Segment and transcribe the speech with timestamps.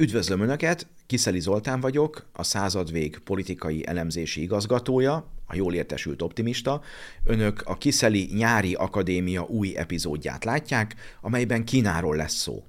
[0.00, 6.82] Üdvözlöm Önöket, Kiszeli Zoltán vagyok, a századvég politikai elemzési igazgatója, a jól értesült optimista.
[7.24, 12.64] Önök a Kiszeli Nyári Akadémia új epizódját látják, amelyben Kínáról lesz szó.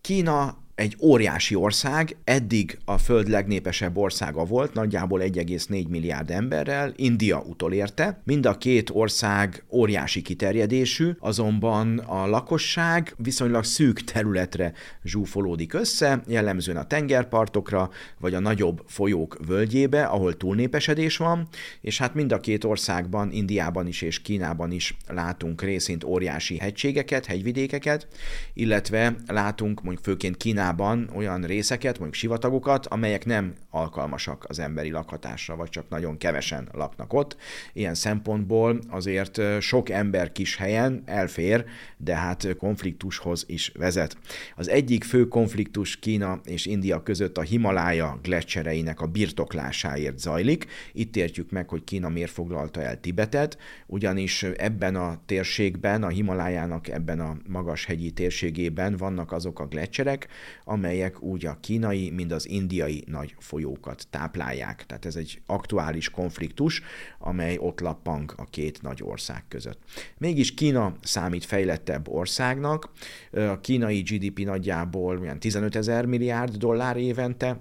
[0.00, 7.40] Kína egy óriási ország, eddig a föld legnépesebb országa volt, nagyjából 1,4 milliárd emberrel, India
[7.40, 8.20] utolérte.
[8.24, 14.72] Mind a két ország óriási kiterjedésű, azonban a lakosság viszonylag szűk területre
[15.04, 21.48] zsúfolódik össze, jellemzően a tengerpartokra, vagy a nagyobb folyók völgyébe, ahol túlnépesedés van,
[21.80, 27.26] és hát mind a két országban, Indiában is és Kínában is látunk részint óriási hegységeket,
[27.26, 28.08] hegyvidékeket,
[28.54, 34.90] illetve látunk mondjuk főként Kínában Kínában olyan részeket, mondjuk sivatagokat, amelyek nem alkalmasak az emberi
[34.90, 37.36] lakhatásra, vagy csak nagyon kevesen laknak ott.
[37.72, 41.64] Ilyen szempontból azért sok ember kis helyen elfér,
[41.96, 44.16] de hát konfliktushoz is vezet.
[44.56, 50.66] Az egyik fő konfliktus Kína és India között a Himalája gletszereinek a birtoklásáért zajlik.
[50.92, 56.88] Itt értjük meg, hogy Kína miért foglalta el Tibetet, ugyanis ebben a térségben, a Himalájának
[56.88, 60.28] ebben a magas hegyi térségében vannak azok a gletszerek,
[60.64, 64.86] amelyek úgy a kínai, mind az indiai nagy folyókat táplálják.
[64.86, 66.82] Tehát ez egy aktuális konfliktus,
[67.18, 69.78] amely ott lappang a két nagy ország között.
[70.18, 72.90] Mégis Kína számít fejlettebb országnak.
[73.32, 77.56] A kínai GDP nagyjából 15 ezer milliárd dollár évente,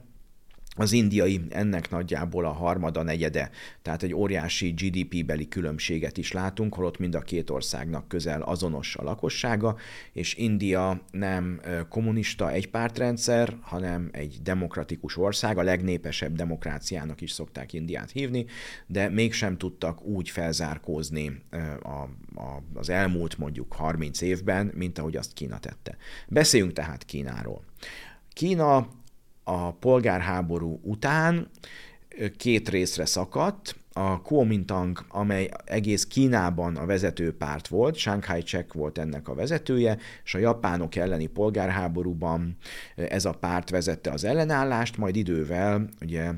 [0.80, 3.50] az indiai ennek nagyjából a harmada, negyede,
[3.82, 9.04] tehát egy óriási GDP-beli különbséget is látunk, holott mind a két országnak közel azonos a
[9.04, 9.78] lakossága,
[10.14, 18.12] és India nem kommunista egypártrendszer, hanem egy demokratikus ország, a legnépesebb demokráciának is szokták Indiát
[18.12, 18.46] hívni,
[18.88, 21.42] de mégsem tudtak úgy felzárkózni
[21.82, 25.98] a, a, az elmúlt mondjuk 30 évben, mint ahogy azt Kína tette.
[26.28, 27.64] Beszéljünk tehát Kínáról.
[28.34, 28.88] Kína
[29.50, 31.48] a polgárháború után
[32.38, 33.76] két részre szakadt.
[33.94, 39.98] A Kuomintang, amely egész Kínában a vezető párt volt, Shanghai Chek volt ennek a vezetője,
[40.24, 42.58] és a japánok elleni polgárháborúban
[42.96, 46.32] ez a párt vezette az ellenállást, majd idővel ugye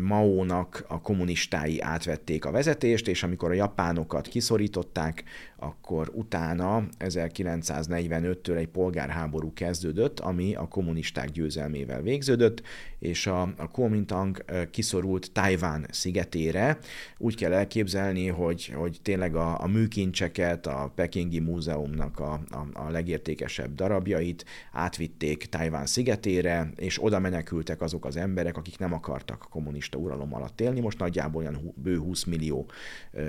[0.00, 5.24] Maónak a kommunistái átvették a vezetést, és amikor a japánokat kiszorították,
[5.56, 12.62] akkor utána 1945-től egy polgárháború kezdődött, ami a kommunisták győzelmével végződött,
[12.98, 16.78] és a, a Kuomintang kiszorult Tajván szigetére.
[17.18, 22.90] Úgy kell elképzelni, hogy, hogy tényleg a, a műkincseket, a Pekingi Múzeumnak a, a, a
[22.90, 29.48] legértékesebb darabjait átvitték Tajván szigetére, és oda menekültek azok az emberek, akik nem akartak a
[29.48, 30.80] kommunista uralom alatt élni.
[30.80, 32.70] Most nagyjából olyan bő 20 millió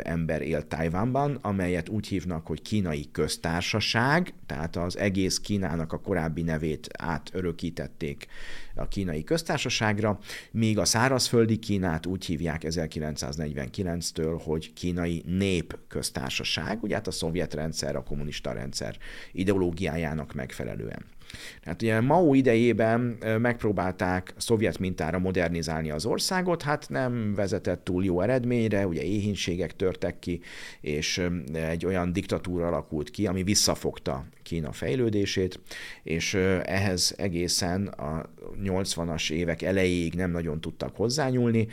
[0.03, 6.41] ember él Tajvánban, amelyet úgy hívnak, hogy kínai köztársaság, tehát az egész Kínának a korábbi
[6.41, 8.27] nevét átörökítették
[8.75, 10.19] a kínai köztársaságra,
[10.51, 17.53] míg a szárazföldi Kínát úgy hívják 1949-től, hogy kínai nép köztársaság, ugye hát a szovjet
[17.53, 18.97] rendszer, a kommunista rendszer
[19.31, 21.14] ideológiájának megfelelően.
[21.61, 28.21] Hát ugye Mao idejében megpróbálták szovjet mintára modernizálni az országot, hát nem vezetett túl jó
[28.21, 30.41] eredményre, ugye éhínségek törtek ki,
[30.81, 31.21] és
[31.53, 35.59] egy olyan diktatúra alakult ki, ami visszafogta Kína fejlődését,
[36.03, 38.29] és ehhez egészen a
[38.63, 41.67] 80-as évek elejéig nem nagyon tudtak hozzányúlni.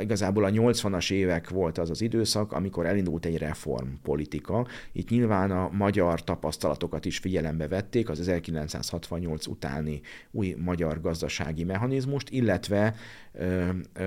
[0.00, 4.66] Igazából a 80-as évek volt az az időszak, amikor elindult egy reformpolitika.
[4.92, 10.00] Itt nyilván a magyar tapasztalatokat is figyelembe vették, az 1968 utáni
[10.30, 12.94] új magyar gazdasági mechanizmust, illetve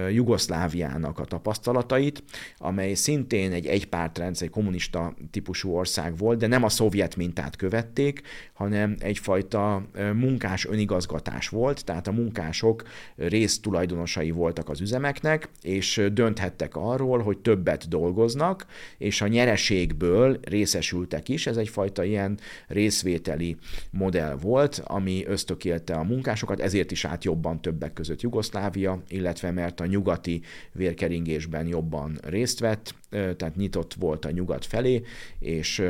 [0.10, 2.24] Jugoszláviának a tapasztalatait,
[2.58, 8.22] amely szintén egy egypártrendszer, egy kommunista típusú ország volt, de nem a szovjet mintát követték,
[8.54, 12.84] hanem egyfajta munkás önigazgatás volt, tehát a munkások
[13.16, 18.66] résztulajdonosai voltak az üzemeknek, és dönthettek arról, hogy többet dolgoznak,
[18.98, 23.58] és a nyereségből részesültek is, ez egyfajta ilyen részvételi
[23.92, 29.80] modell volt, ami ösztökélte a munkásokat, ezért is át jobban többek között Jugoszlávia, illetve mert
[29.80, 30.42] a nyugati
[30.72, 35.02] vérkeringésben jobban részt vett, tehát nyitott volt a nyugat felé,
[35.40, 35.84] és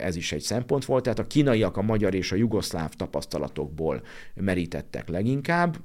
[0.00, 1.02] ez is egy szempont volt.
[1.02, 4.02] Tehát a kínaiak a magyar és a jugoszláv tapasztalatokból
[4.34, 5.76] merítettek leginkább,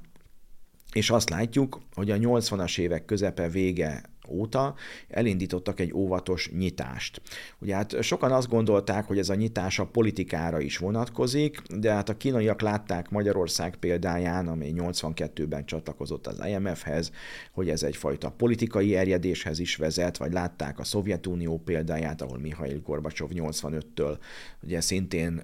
[0.92, 4.74] és azt látjuk, hogy a 80-as évek közepe vége óta
[5.08, 7.20] elindítottak egy óvatos nyitást.
[7.58, 12.08] Ugye hát sokan azt gondolták, hogy ez a nyitás a politikára is vonatkozik, de hát
[12.08, 17.10] a kínaiak látták Magyarország példáján, ami 82-ben csatlakozott az IMF-hez,
[17.52, 23.30] hogy ez egyfajta politikai erjedéshez is vezet, vagy látták a Szovjetunió példáját, ahol Mihail Gorbacsov
[23.34, 24.18] 85-től
[24.62, 25.42] ugye szintén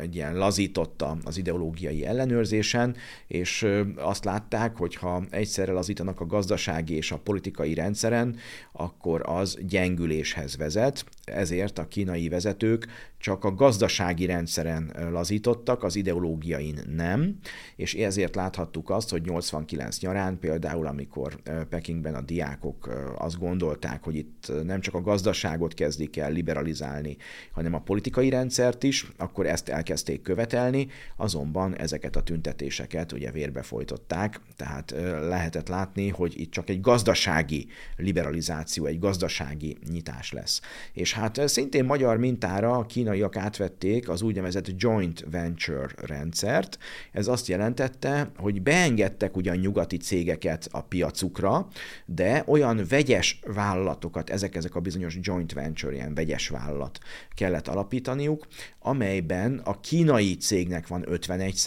[0.00, 2.96] egy ilyen lazította az ideológiai ellenőrzésen,
[3.26, 3.66] és
[3.96, 7.74] azt látták, hogy ha egyszerre lazítanak a gazdasági és a politikai
[8.12, 8.36] rendszeren,
[8.72, 12.86] akkor az gyengüléshez vezet, ezért a kínai vezetők
[13.18, 17.38] csak a gazdasági rendszeren lazítottak, az ideológiain nem,
[17.76, 24.14] és ezért láthattuk azt, hogy 89 nyarán például, amikor Pekingben a diákok azt gondolták, hogy
[24.14, 27.16] itt nem csak a gazdaságot kezdik el liberalizálni,
[27.52, 33.62] hanem a politikai rendszert is, akkor ezt elkezdték követelni, azonban ezeket a tüntetéseket ugye vérbe
[33.62, 34.90] folytották, tehát
[35.20, 37.66] lehetett látni, hogy itt csak egy gazdasági
[37.96, 40.60] liberalizáció, egy gazdasági nyitás lesz.
[40.92, 46.78] És hát szintén magyar mintára a kínaiak átvették az úgynevezett joint venture rendszert.
[47.12, 51.68] Ez azt jelentette, hogy beengedtek ugyan nyugati cégeket a piacukra,
[52.06, 56.98] de olyan vegyes vállalatokat, ezek, ezek a bizonyos joint venture, ilyen vegyes vállalat
[57.34, 58.46] kellett alapítaniuk,
[58.78, 61.60] amelyben a kínai cégnek van 51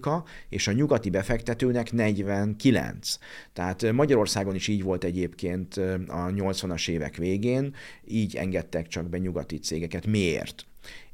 [0.00, 3.18] a és a nyugati befektetőnek 49.
[3.56, 5.76] Tehát Magyarországon is így volt egyébként
[6.06, 7.74] a 80-as évek végén,
[8.06, 10.06] így engedtek csak be nyugati cégeket.
[10.06, 10.66] Miért?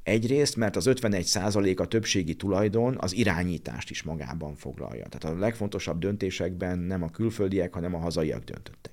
[0.02, 5.06] Egyrészt, mert az 51% a többségi tulajdon az irányítást is magában foglalja.
[5.08, 8.92] Tehát a legfontosabb döntésekben nem a külföldiek, hanem a hazaiak döntöttek.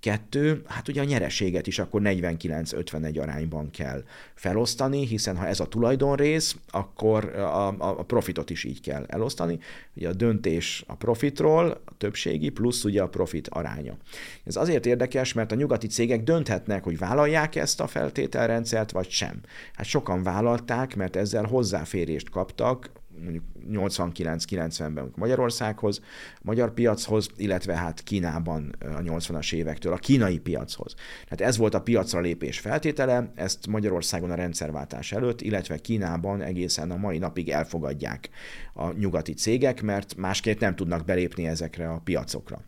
[0.00, 4.04] Kettő, hát ugye a nyereséget is akkor 49-51 arányban kell
[4.34, 9.58] felosztani, hiszen ha ez a tulajdonrész, akkor a, a profitot is így kell elosztani.
[9.94, 13.96] Ugye a döntés a profitról, a többségi, plusz ugye a profit aránya.
[14.44, 19.40] Ez azért érdekes, mert a nyugati cégek dönthetnek, hogy vállalják ezt a feltételrendszert, vagy sem.
[19.74, 22.90] Hát sokan vállalták, mert ezzel hozzáférést kaptak
[23.22, 26.00] mondjuk 89-90-ben Magyarországhoz,
[26.42, 30.94] magyar piachoz, illetve hát Kínában a 80-as évektől a kínai piachoz.
[31.24, 36.90] Tehát ez volt a piacra lépés feltétele, ezt Magyarországon a rendszerváltás előtt, illetve Kínában egészen
[36.90, 38.28] a mai napig elfogadják
[38.74, 42.60] a nyugati cégek, mert másképp nem tudnak belépni ezekre a piacokra.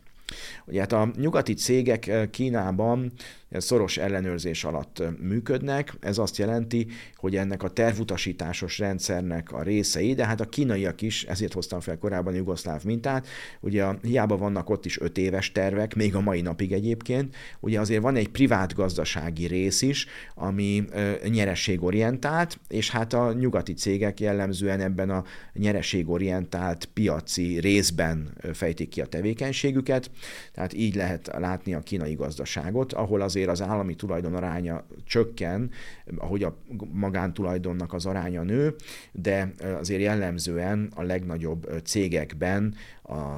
[0.65, 3.11] Ugye hát a nyugati cégek Kínában
[3.51, 5.93] szoros ellenőrzés alatt működnek.
[5.99, 11.23] Ez azt jelenti, hogy ennek a tervutasításos rendszernek a részei, de hát a kínaiak is,
[11.23, 13.27] ezért hoztam fel korábban a jugoszláv mintát,
[13.59, 18.01] ugye hiába vannak ott is öt éves tervek, még a mai napig egyébként, ugye azért
[18.01, 20.83] van egy privát gazdasági rész is, ami
[21.29, 25.23] nyerességorientált, és hát a nyugati cégek jellemzően ebben a
[25.53, 30.11] nyerességorientált piaci részben fejtik ki a tevékenységüket,
[30.53, 35.71] tehát így lehet látni a kínai gazdaságot, ahol azért azért az állami tulajdon aránya csökken,
[36.17, 36.57] ahogy a
[36.91, 38.75] magántulajdonnak az aránya nő,
[39.11, 42.75] de azért jellemzően a legnagyobb cégekben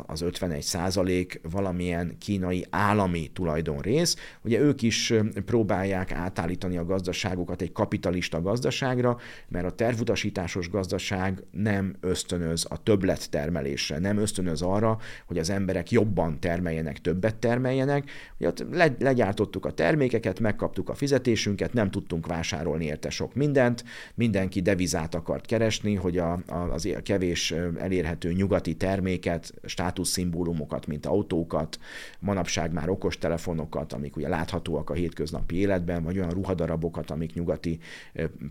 [0.05, 4.15] az 51 százalék valamilyen kínai állami tulajdonrész.
[4.43, 5.13] Ugye ők is
[5.45, 13.99] próbálják átállítani a gazdaságukat egy kapitalista gazdaságra, mert a tervutasításos gazdaság nem ösztönöz a többlettermelésre,
[13.99, 18.11] nem ösztönöz arra, hogy az emberek jobban termeljenek, többet termeljenek.
[18.37, 18.51] Ugye
[18.99, 23.83] legyártottuk a termékeket, megkaptuk a fizetésünket, nem tudtunk vásárolni érte sok mindent,
[24.15, 31.79] mindenki devizát akart keresni, hogy a, a, az kevés elérhető nyugati terméket státuszszimbólumokat, mint autókat,
[32.19, 37.79] manapság már okostelefonokat, amik ugye láthatóak a hétköznapi életben, vagy olyan ruhadarabokat, amik nyugati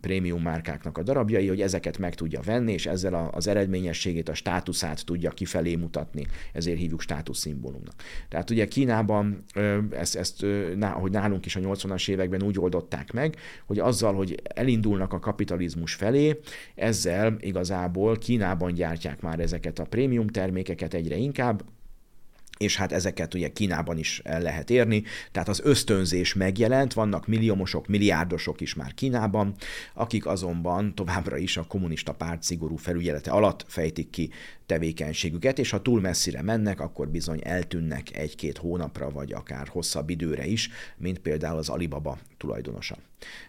[0.00, 5.04] prémium márkáknak a darabjai, hogy ezeket meg tudja venni, és ezzel az eredményességét, a státuszát
[5.04, 7.94] tudja kifelé mutatni, ezért hívjuk státuszszimbólumnak.
[8.28, 9.44] Tehát ugye Kínában
[9.90, 10.46] ezt, ezt
[10.92, 13.36] hogy nálunk is a 80-as években úgy oldották meg,
[13.66, 16.40] hogy azzal, hogy elindulnak a kapitalizmus felé,
[16.74, 21.64] ezzel igazából Kínában gyártják már ezeket a prémium termékeket, egyre inkább,
[22.60, 25.02] és hát ezeket ugye Kínában is el lehet érni,
[25.32, 29.54] tehát az ösztönzés megjelent, vannak milliómosok, milliárdosok is már Kínában,
[29.94, 34.30] akik azonban továbbra is a kommunista párt szigorú felügyelete alatt fejtik ki
[34.70, 40.46] tevékenységüket, és ha túl messzire mennek, akkor bizony eltűnnek egy-két hónapra, vagy akár hosszabb időre
[40.46, 42.96] is, mint például az Alibaba tulajdonosa.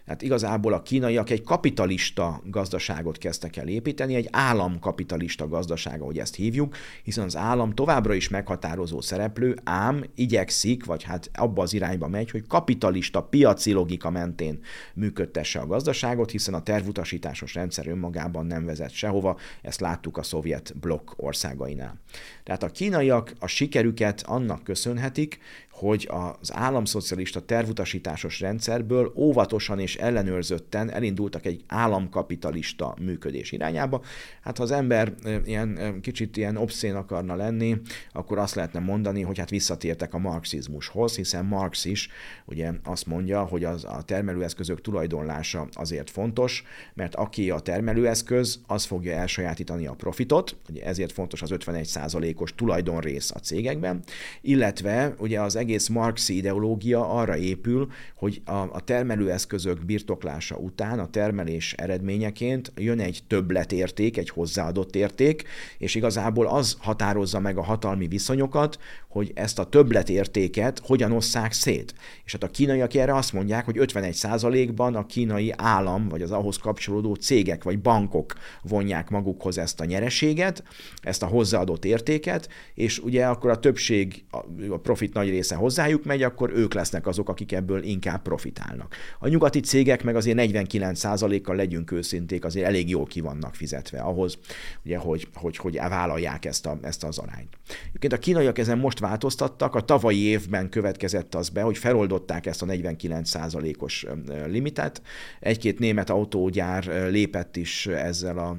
[0.04, 6.34] Tehát igazából a kínaiak egy kapitalista gazdaságot kezdtek el építeni, egy államkapitalista gazdaság, ahogy ezt
[6.34, 12.08] hívjuk, hiszen az állam továbbra is meghatározó szereplő, ám igyekszik, vagy hát abba az irányba
[12.08, 14.60] megy, hogy kapitalista piaci logika mentén
[14.94, 20.78] működtesse a gazdaságot, hiszen a tervutasításos rendszer önmagában nem vezet sehova, ezt láttuk a szovjet
[20.80, 22.00] blokk országainál.
[22.42, 25.38] Tehát a kínaiak a sikerüket annak köszönhetik,
[25.82, 26.08] hogy
[26.40, 34.02] az államszocialista tervutasításos rendszerből óvatosan és ellenőrzötten elindultak egy államkapitalista működés irányába.
[34.42, 37.80] Hát ha az ember ilyen kicsit ilyen obszén akarna lenni,
[38.12, 42.08] akkor azt lehetne mondani, hogy hát visszatértek a marxizmushoz, hiszen Marx is
[42.44, 48.84] ugye azt mondja, hogy az a termelőeszközök tulajdonlása azért fontos, mert aki a termelőeszköz, az
[48.84, 54.02] fogja elsajátítani a profitot, ugye ezért fontos az 51%-os tulajdonrész a cégekben,
[54.40, 61.10] illetve ugye az egész marxi ideológia arra épül, hogy a, a termelőeszközök birtoklása után a
[61.10, 65.44] termelés eredményeként jön egy többletérték, egy hozzáadott érték,
[65.78, 71.94] és igazából az határozza meg a hatalmi viszonyokat, hogy ezt a többletértéket hogyan osszák szét.
[72.24, 76.56] És hát a kínaiak erre azt mondják, hogy 51%-ban a kínai állam, vagy az ahhoz
[76.56, 80.62] kapcsolódó cégek, vagy bankok vonják magukhoz ezt a nyereséget,
[81.00, 84.24] ezt a hozzáadott értéket, és ugye akkor a többség,
[84.70, 88.94] a profit nagy része hozzájuk megy, akkor ők lesznek azok, akik ebből inkább profitálnak.
[89.18, 94.38] A nyugati cégek meg azért 49%-kal legyünk őszinték, azért elég jól ki vannak fizetve ahhoz,
[94.84, 97.58] ugye, hogy, hogy, hogy vállalják ezt, a, ezt az arányt.
[97.88, 102.62] Egyébként a kínaiak ezen most változtattak, a tavalyi évben következett az be, hogy feloldották ezt
[102.62, 104.06] a 49%-os
[104.46, 105.02] limitet.
[105.40, 108.56] Egy-két német autógyár lépett is ezzel a,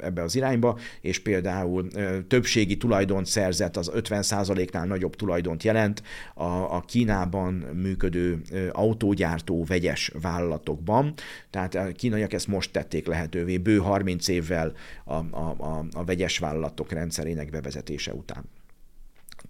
[0.00, 1.88] ebbe az irányba, és például
[2.28, 6.02] többségi tulajdont szerzett, az 50%-nál nagyobb tulajdont jelent
[6.34, 11.14] a, a Kínában működő autógyártó vegyes vállalatokban.
[11.50, 14.72] Tehát a kínaiak ezt most tették lehetővé, bő 30 évvel
[15.04, 18.44] a, a, a, a vegyes vállalatok rendszerének bevezetése után.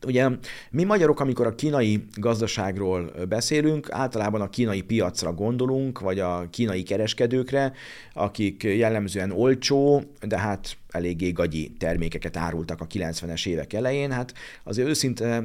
[0.06, 0.28] Ugye
[0.70, 6.82] mi magyarok, amikor a kínai gazdaságról beszélünk, általában a kínai piacra gondolunk, vagy a kínai
[6.82, 7.72] kereskedőkre,
[8.12, 14.10] akik jellemzően olcsó, de hát eléggé gagyi termékeket árultak a 90-es évek elején.
[14.10, 15.44] Hát azért őszinte,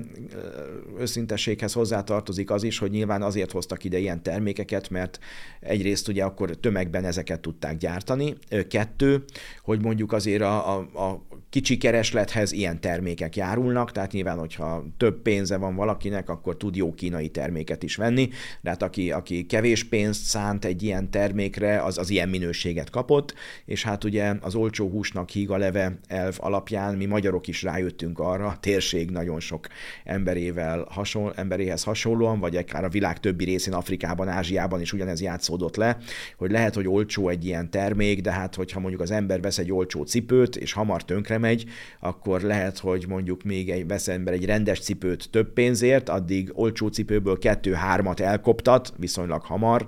[0.99, 5.19] őszintességhez hozzátartozik az is, hogy nyilván azért hoztak ide ilyen termékeket, mert
[5.59, 8.35] egyrészt ugye akkor tömegben ezeket tudták gyártani.
[8.67, 9.23] Kettő,
[9.63, 15.21] hogy mondjuk azért a, a, a kicsi kereslethez ilyen termékek járulnak, tehát nyilván, hogyha több
[15.21, 18.29] pénze van valakinek, akkor tud jó kínai terméket is venni,
[18.61, 23.33] de hát aki, aki kevés pénzt szánt egy ilyen termékre, az az ilyen minőséget kapott,
[23.65, 28.57] és hát ugye az olcsó húsnak híga leve elv alapján mi magyarok is rájöttünk arra,
[28.59, 29.67] térség nagyon sok
[30.03, 35.75] emberével hasonl, emberéhez hasonlóan, vagy akár a világ többi részén, Afrikában, Ázsiában is ugyanez játszódott
[35.75, 35.97] le,
[36.37, 39.71] hogy lehet, hogy olcsó egy ilyen termék, de hát hogyha mondjuk az ember vesz egy
[39.71, 41.65] olcsó cipőt, és hamar tönkre megy,
[41.99, 46.87] akkor lehet, hogy mondjuk még egy, vesz ember egy rendes cipőt több pénzért, addig olcsó
[46.87, 49.85] cipőből kettő-hármat elkoptat, viszonylag hamar,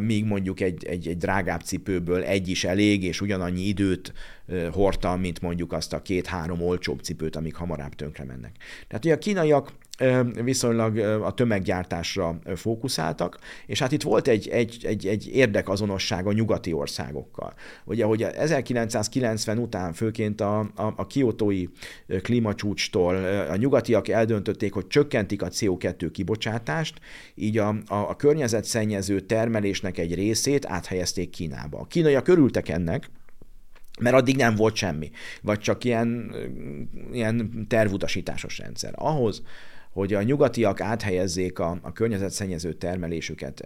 [0.00, 4.12] míg mondjuk egy, egy, egy drágább cipőből egy is elég, és ugyanannyi időt
[4.72, 8.56] hordta, mint mondjuk azt a két-három olcsóbb cipőt, amik hamarabb tönkre mennek.
[8.88, 9.72] Tehát ugye a kínaiak
[10.42, 16.72] viszonylag a tömeggyártásra fókuszáltak, és hát itt volt egy, egy, egy, egy érdekazonosság a nyugati
[16.72, 17.54] országokkal.
[17.84, 21.66] Ugye, hogy 1990 után főként a, a, a kiotói
[22.22, 23.16] klímacsúcstól
[23.50, 27.00] a nyugatiak eldöntötték, hogy csökkentik a CO2 kibocsátást,
[27.34, 31.78] így a, a, a környezetszennyező termelésnek egy részét áthelyezték Kínába.
[31.78, 33.10] A kínaiak örültek ennek,
[34.00, 35.10] mert addig nem volt semmi,
[35.42, 36.34] vagy csak ilyen,
[37.12, 38.92] ilyen tervutasításos rendszer.
[38.96, 39.42] Ahhoz,
[39.92, 43.62] hogy a nyugatiak áthelyezzék a, a környezetszennyező termelésüket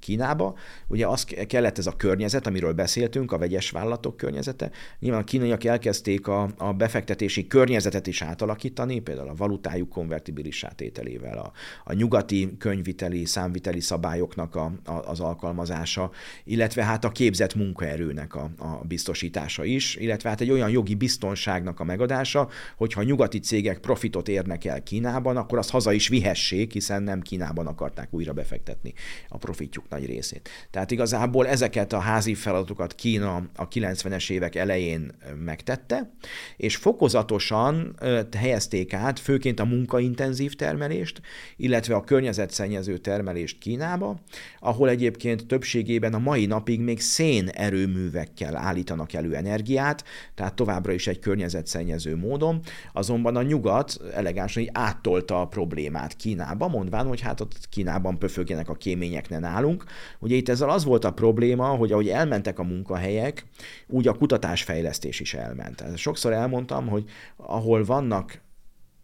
[0.00, 0.56] Kínába.
[0.88, 4.70] Ugye az kellett ez a környezet, amiről beszéltünk, a vegyes vállalatok környezete.
[4.98, 11.38] Nyilván a kínaiak elkezdték a, a befektetési környezetet is átalakítani, például a valutájuk konvertibilis átételével,
[11.38, 11.52] a,
[11.84, 16.10] a nyugati könyviteli, számviteli szabályoknak a, a, az alkalmazása,
[16.44, 21.80] illetve hát a képzett munkaerőnek a, a biztosítása is, illetve hát egy olyan jogi biztonságnak
[21.80, 27.02] a megadása, hogyha nyugati cégek profitot érnek el Kínában, akkor azt haza is vihessék, hiszen
[27.02, 28.92] nem Kínában akarták újra befektetni
[29.28, 30.48] a profitjuk nagy részét.
[30.70, 35.12] Tehát igazából ezeket a házi feladatokat Kína a 90-es évek elején
[35.44, 36.12] megtette,
[36.56, 37.96] és fokozatosan
[38.36, 41.20] helyezték át főként a munkaintenzív termelést,
[41.56, 44.20] illetve a környezetszennyező termelést Kínába,
[44.60, 51.06] ahol egyébként többségében a mai napig még szén erőművekkel állítanak elő energiát, tehát továbbra is
[51.06, 52.60] egy környezetszennyező módon,
[52.92, 58.68] azonban a nyugat elegánsan így áttolta a problémát Kínába, mondván, hogy hát ott Kínában pöfögjenek
[58.68, 59.84] a kémények, ne nálunk.
[60.18, 63.44] Ugye itt ezzel az volt a probléma, hogy ahogy elmentek a munkahelyek,
[63.86, 65.84] úgy a kutatásfejlesztés is elment.
[65.96, 67.04] Sokszor elmondtam, hogy
[67.36, 68.40] ahol vannak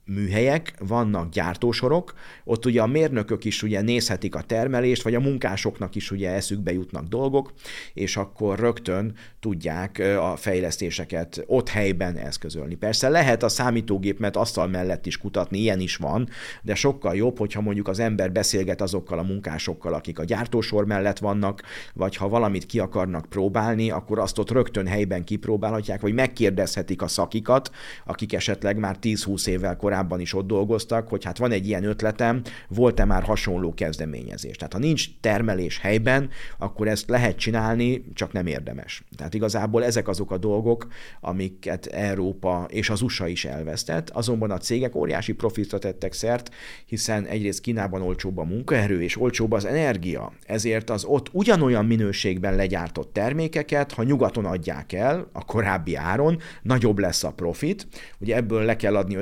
[0.09, 5.95] műhelyek, vannak gyártósorok, ott ugye a mérnökök is ugye nézhetik a termelést, vagy a munkásoknak
[5.95, 7.53] is ugye eszükbe jutnak dolgok,
[7.95, 12.75] és akkor rögtön tudják a fejlesztéseket ott helyben eszközölni.
[12.75, 16.29] Persze lehet a számítógép, asztal mellett is kutatni, ilyen is van,
[16.62, 21.19] de sokkal jobb, hogyha mondjuk az ember beszélget azokkal a munkásokkal, akik a gyártósor mellett
[21.19, 21.62] vannak,
[21.95, 27.09] vagy ha valamit ki akarnak próbálni, akkor azt ott rögtön helyben kipróbálhatják, vagy megkérdezhetik a
[27.09, 27.71] szakikat,
[28.05, 32.43] akik esetleg már 10-20 évvel korábban is ott dolgoztak, hogy hát van egy ilyen ötletem,
[32.69, 34.57] volt-e már hasonló kezdeményezés.
[34.57, 39.05] Tehát ha nincs termelés helyben, akkor ezt lehet csinálni, csak nem érdemes.
[39.17, 40.87] Tehát igazából ezek azok a dolgok,
[41.21, 46.50] amiket Európa és az USA is elvesztett, azonban a cégek óriási profitra tettek szert,
[46.87, 52.57] hiszen egyrészt Kínában olcsóbb a munkaerő és olcsóbb az energia, ezért az ott ugyanolyan minőségben
[52.57, 57.87] legyártott termékeket, ha nyugaton adják el a korábbi áron, nagyobb lesz a profit.
[58.19, 59.17] Ugye ebből le kell adni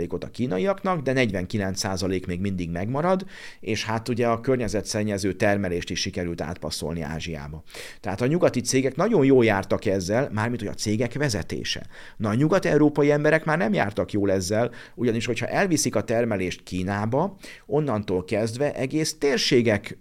[0.00, 3.26] 51%-ot a kínaiaknak, de 49% még mindig megmarad,
[3.60, 7.62] és hát ugye a környezetszennyező termelést is sikerült átpasszolni Ázsiába.
[8.00, 11.86] Tehát a nyugati cégek nagyon jól jártak ezzel, mármint hogy a cégek vezetése.
[12.16, 17.36] Na a nyugat-európai emberek már nem jártak jól ezzel, ugyanis hogyha elviszik a termelést Kínába,
[17.66, 19.96] onnantól kezdve egész térségek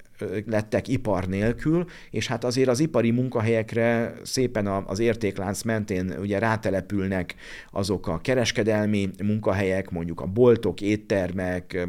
[0.46, 7.36] lettek ipar nélkül, és hát azért az ipari munkahelyekre szépen az értéklánc mentén ugye rátelepülnek
[7.72, 11.88] azok a kereskedelmi munkahelyek, mondjuk a boltok, éttermek,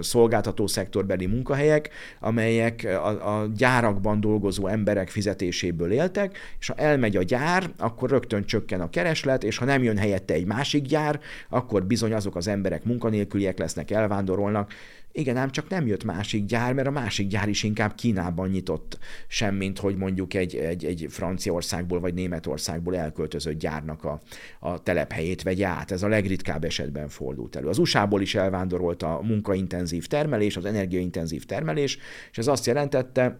[0.00, 7.22] szolgáltató szektorbeli munkahelyek, amelyek a, a gyárakban dolgozó emberek fizetéséből éltek, és ha elmegy a
[7.22, 11.84] gyár, akkor rögtön csökken a kereslet, és ha nem jön helyette egy másik gyár, akkor
[11.84, 14.72] bizony azok az emberek munkanélküliek lesznek, elvándorolnak,
[15.18, 18.98] igen, ám csak nem jött másik gyár, mert a másik gyár is inkább Kínában nyitott,
[19.26, 24.20] semmint hogy mondjuk egy, egy, egy Franciaországból vagy Németországból elköltözött gyárnak a,
[24.60, 25.90] a telephelyét vegye át.
[25.90, 27.68] Ez a legritkább esetben fordult elő.
[27.68, 31.98] Az USA-ból is elvándorolt a munkaintenzív termelés, az energiaintenzív termelés,
[32.30, 33.36] és ez azt jelentette,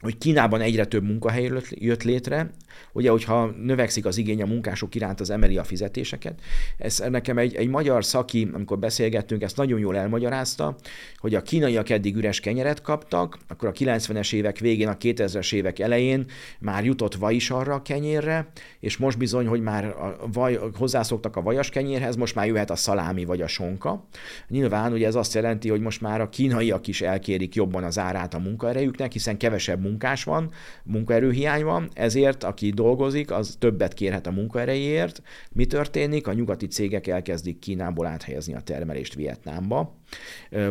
[0.00, 2.50] hogy Kínában egyre több munkahely jött létre,
[2.92, 6.40] ugye, hogyha növekszik az igény a munkások iránt, az emeli a fizetéseket.
[6.78, 10.76] Ez nekem egy, egy magyar szaki, amikor beszélgettünk, ezt nagyon jól elmagyarázta,
[11.16, 15.78] hogy a kínaiak eddig üres kenyeret kaptak, akkor a 90-es évek végén, a 2000-es évek
[15.78, 16.24] elején
[16.58, 21.36] már jutott vaj is arra a kenyérre, és most bizony, hogy már a vaj, hozzászoktak
[21.36, 24.06] a vajas kenyérhez, most már jöhet a szalámi vagy a sonka.
[24.48, 28.34] Nyilván ugye ez azt jelenti, hogy most már a kínaiak is elkérik jobban az árát
[28.34, 30.50] a munkaerejüknek, hiszen kevesebb munkás van,
[30.84, 35.22] munkaerőhiány van, ezért aki dolgozik, az többet kérhet a munkaerejéért.
[35.52, 36.26] Mi történik?
[36.26, 39.99] A nyugati cégek elkezdik Kínából áthelyezni a termelést Vietnámba,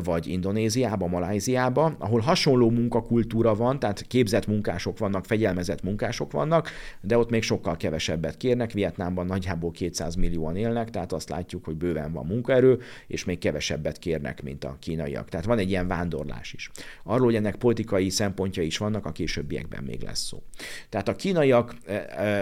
[0.03, 6.69] vagy Indonéziába, Malajziába, ahol hasonló munkakultúra van, tehát képzett munkások vannak, fegyelmezett munkások vannak,
[7.01, 8.71] de ott még sokkal kevesebbet kérnek.
[8.71, 13.97] Vietnámban nagyjából 200 millióan élnek, tehát azt látjuk, hogy bőven van munkaerő, és még kevesebbet
[13.97, 15.29] kérnek, mint a kínaiak.
[15.29, 16.69] Tehát van egy ilyen vándorlás is.
[17.03, 20.43] Arról, hogy ennek politikai szempontja is vannak, a későbbiekben még lesz szó.
[20.89, 21.75] Tehát a kínaiak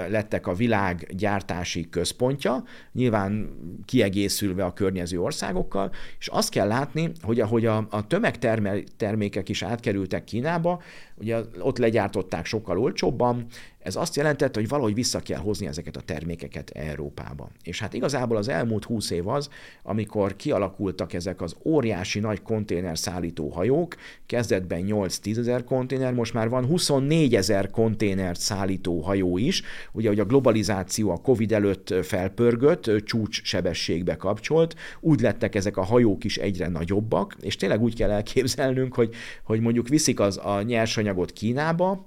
[0.09, 3.49] lettek a világ gyártási központja, nyilván
[3.85, 9.63] kiegészülve a környező országokkal, és azt kell látni, látni, hogy ahogy a, a tömegtermékek is
[9.63, 10.81] átkerültek Kínába,
[11.15, 13.45] ugye ott legyártották sokkal olcsóbban,
[13.87, 17.49] ez azt jelentette, hogy valahogy vissza kell hozni ezeket a termékeket Európába.
[17.63, 19.49] És hát igazából az elmúlt húsz év az,
[19.83, 23.95] amikor kialakultak ezek az óriási nagy konténer szállító hajók,
[24.25, 30.19] kezdetben 8-10 ezer konténer, most már van 24 ezer konténert szállító hajó is, ugye, hogy
[30.19, 36.37] a globalizáció a Covid előtt felpörgött, csúcs sebességbe kapcsolt, úgy lettek ezek a hajók is
[36.37, 42.05] egyre nagyobbak, és tényleg úgy kell elképzelnünk, hogy, hogy mondjuk viszik az a nyersanyagot Kínába,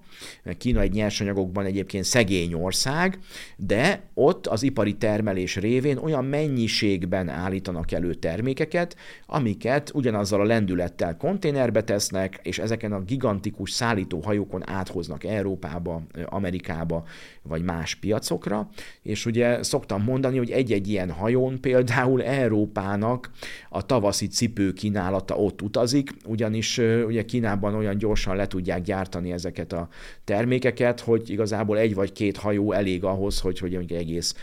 [0.59, 3.19] Kína egy nyersanyagokban egyébként szegény ország,
[3.57, 11.17] de ott az ipari termelés révén olyan mennyiségben állítanak elő termékeket, amiket ugyanazzal a lendülettel
[11.17, 17.05] konténerbe tesznek, és ezeken a gigantikus szállítóhajókon áthoznak Európába, Amerikába,
[17.43, 18.69] vagy más piacokra,
[19.03, 23.31] és ugye szoktam mondani, hogy egy-egy ilyen hajón például Európának
[23.69, 29.73] a tavaszi cipő kínálata ott utazik, ugyanis ugye Kínában olyan gyorsan le tudják gyártani ezeket
[29.73, 29.89] a
[30.25, 34.35] termékeket, hogy igazából egy vagy két hajó elég ahhoz, hogy, hogy egy egész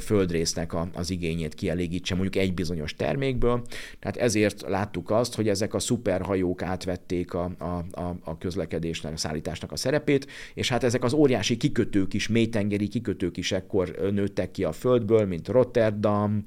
[0.00, 3.62] földrésznek a, az igényét kielégítse mondjuk egy bizonyos termékből.
[3.98, 9.16] Tehát ezért láttuk azt, hogy ezek a szuperhajók átvették a, a, a, a közlekedésnek, a
[9.16, 14.50] szállításnak a szerepét, és hát ezek az óriási kikötők is, mélytengeri kikötők is ekkor nőttek
[14.50, 16.44] ki a földből, mint Rotterdam,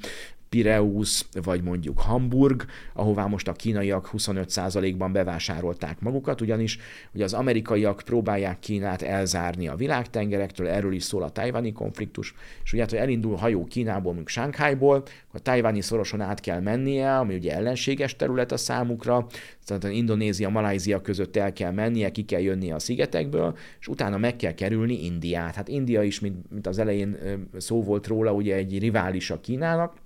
[0.55, 6.77] Pireus, vagy mondjuk Hamburg, ahová most a kínaiak 25%-ban bevásárolták magukat, ugyanis
[7.13, 12.73] ugye az amerikaiak próbálják Kínát elzárni a világtengerektől, erről is szól a tajvani konfliktus, és
[12.73, 17.35] ugye, hát, hogy elindul hajó Kínából, mondjuk Sánkhájból, a tajvani szoroson át kell mennie, ami
[17.35, 19.27] ugye ellenséges terület a számukra,
[19.65, 24.35] tehát Indonézia, Malajzia között el kell mennie, ki kell jönnie a szigetekből, és utána meg
[24.35, 25.55] kell kerülni Indiát.
[25.55, 27.17] Hát India is, mint, mint az elején
[27.57, 30.03] szó volt róla, ugye egy rivális a Kínának,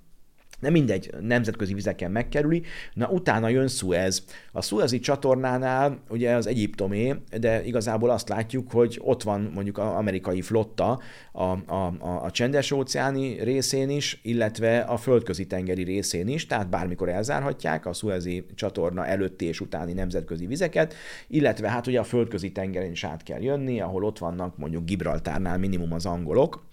[0.60, 2.62] de mindegy, nemzetközi vizeken megkerüli.
[2.94, 4.24] Na, utána jön Suez.
[4.52, 9.86] A Suezi csatornánál ugye az egyiptomé, de igazából azt látjuk, hogy ott van mondjuk az
[9.86, 11.00] amerikai flotta
[11.32, 16.68] a, a, a, a csendes óceáni részén is, illetve a földközi tengeri részén is, tehát
[16.68, 20.94] bármikor elzárhatják a Suezi csatorna előtti és utáni nemzetközi vizeket,
[21.28, 25.58] illetve hát ugye a földközi tengeren is át kell jönni, ahol ott vannak mondjuk Gibraltárnál
[25.58, 26.64] minimum az angolok,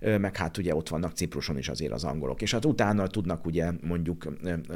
[0.00, 3.46] meg hát ugye ott vannak Cipruson is azért az angolok, és hát utána tudnak tudnak
[3.46, 4.26] ugye mondjuk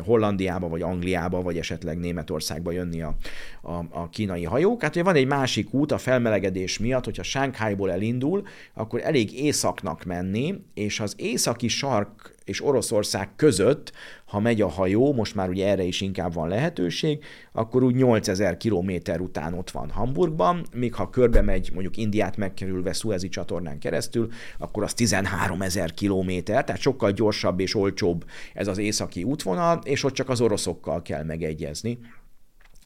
[0.04, 3.16] Hollandiába, vagy Angliába, vagy esetleg Németországba jönni a,
[3.62, 4.82] a, a kínai hajók.
[4.82, 8.42] Hát ugye van egy másik út a felmelegedés miatt, hogyha Sánkhájból elindul,
[8.74, 13.92] akkor elég északnak menni, és az északi sark és Oroszország között,
[14.24, 18.56] ha megy a hajó, most már ugye erre is inkább van lehetőség, akkor úgy 8000
[18.56, 24.28] kilométer után ott van Hamburgban, míg ha körbe megy mondjuk Indiát megkerülve Suezi csatornán keresztül,
[24.58, 28.24] akkor az 13 ezer kilométer, tehát sokkal gyorsabb és olcsóbb
[28.54, 31.98] ez az északi útvonal, és ott csak az oroszokkal kell megegyezni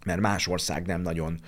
[0.04, 1.40] mert más ország nem nagyon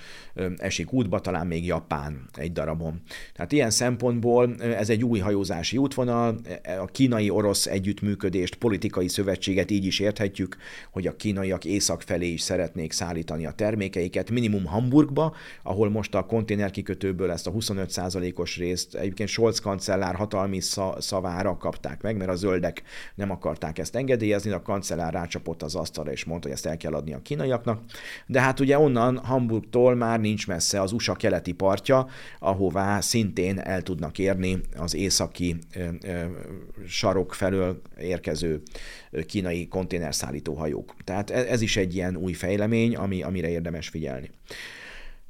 [0.56, 3.00] esik útba, talán még Japán egy darabon.
[3.34, 6.40] Tehát ilyen szempontból ez egy új hajózási útvonal,
[6.80, 10.56] a kínai-orosz együttműködést, politikai szövetséget így is érthetjük,
[10.90, 16.26] hogy a kínaiak észak felé is szeretnék szállítani a termékeiket, minimum Hamburgba, ahol most a
[16.26, 20.60] konténerkikötőből ezt a 25%-os részt egyébként Scholz kancellár hatalmi
[20.98, 22.82] szavára kapták meg, mert a zöldek
[23.14, 26.92] nem akarták ezt engedélyezni, a kancellár rácsapott az asztalra és mondta, hogy ezt el kell
[26.92, 27.80] adni a kínaiaknak.
[28.26, 32.06] De hát ugye onnan Hamburgtól már nincs messze az USA keleti partja,
[32.38, 35.56] ahová szintén el tudnak érni az északi
[36.86, 38.62] sarok felől érkező
[39.26, 40.94] kínai konténerszállító hajók.
[41.04, 44.30] Tehát e, ez is egy ilyen új fejlemény, ami, amire érdemes figyelni.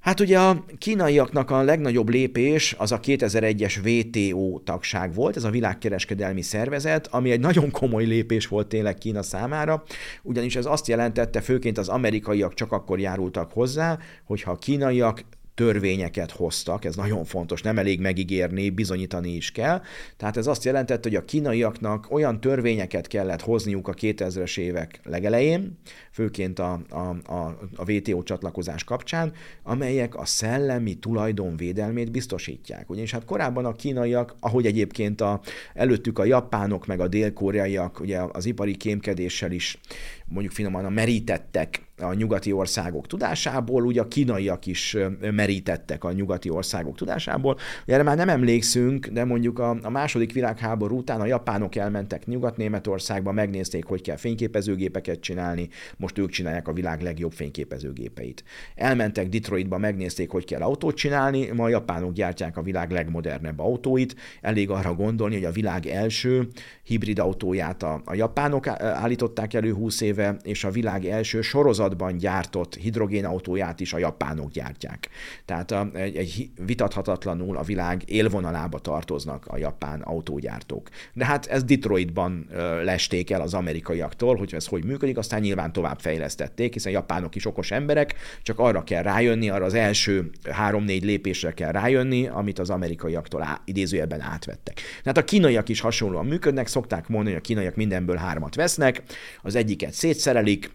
[0.06, 5.50] Hát ugye a kínaiaknak a legnagyobb lépés az a 2001-es WTO tagság volt, ez a
[5.50, 9.82] világkereskedelmi szervezet, ami egy nagyon komoly lépés volt tényleg Kína számára,
[10.22, 15.24] ugyanis ez azt jelentette, főként az amerikaiak csak akkor járultak hozzá, hogyha a kínaiak
[15.56, 19.82] törvényeket hoztak, ez nagyon fontos, nem elég megígérni, bizonyítani is kell.
[20.16, 25.78] Tehát ez azt jelentette, hogy a kínaiaknak olyan törvényeket kellett hozniuk a 2000-es évek legelején,
[26.10, 32.90] főként a, a, a, a WTO csatlakozás kapcsán, amelyek a szellemi tulajdon védelmét biztosítják.
[32.90, 35.40] Ugyanis hát korábban a kínaiak, ahogy egyébként a,
[35.74, 39.78] előttük a japánok, meg a dél-koreaiak ugye az ipari kémkedéssel is
[40.26, 46.50] mondjuk finoman a merítettek a nyugati országok tudásából, ugye a kínaiak is merítettek a nyugati
[46.50, 47.58] országok tudásából.
[47.86, 53.32] Erre már nem emlékszünk, de mondjuk a, a második világháború után a japánok elmentek Nyugat-Németországba,
[53.32, 58.44] megnézték, hogy kell fényképezőgépeket csinálni, most ők csinálják a világ legjobb fényképezőgépeit.
[58.74, 64.16] Elmentek Detroitba, megnézték, hogy kell autót csinálni, ma a japánok gyártják a világ legmodernebb autóit.
[64.40, 66.48] Elég arra gondolni, hogy a világ első
[66.82, 71.40] hibrid autóját a, a japánok állították elő 20 éve, és a világ első
[71.86, 75.08] sorozatban gyártott hidrogénautóját is a japánok gyártják.
[75.44, 80.88] Tehát a, egy, egy vitathatatlanul a világ élvonalába tartoznak a japán autógyártók.
[81.12, 82.46] De hát ez Detroitban
[82.82, 87.46] lesték el az amerikaiaktól, hogy ez hogy működik, aztán nyilván tovább fejlesztették, hiszen japánok is
[87.46, 92.70] okos emberek, csak arra kell rájönni, arra az első három-négy lépésre kell rájönni, amit az
[92.70, 94.80] amerikaiaktól á, idézőjelben átvettek.
[95.02, 99.02] Tehát a kínaiak is hasonlóan működnek, szokták mondani, hogy a kínaiak mindenből hármat vesznek,
[99.42, 100.70] az egyiket szétszerelik,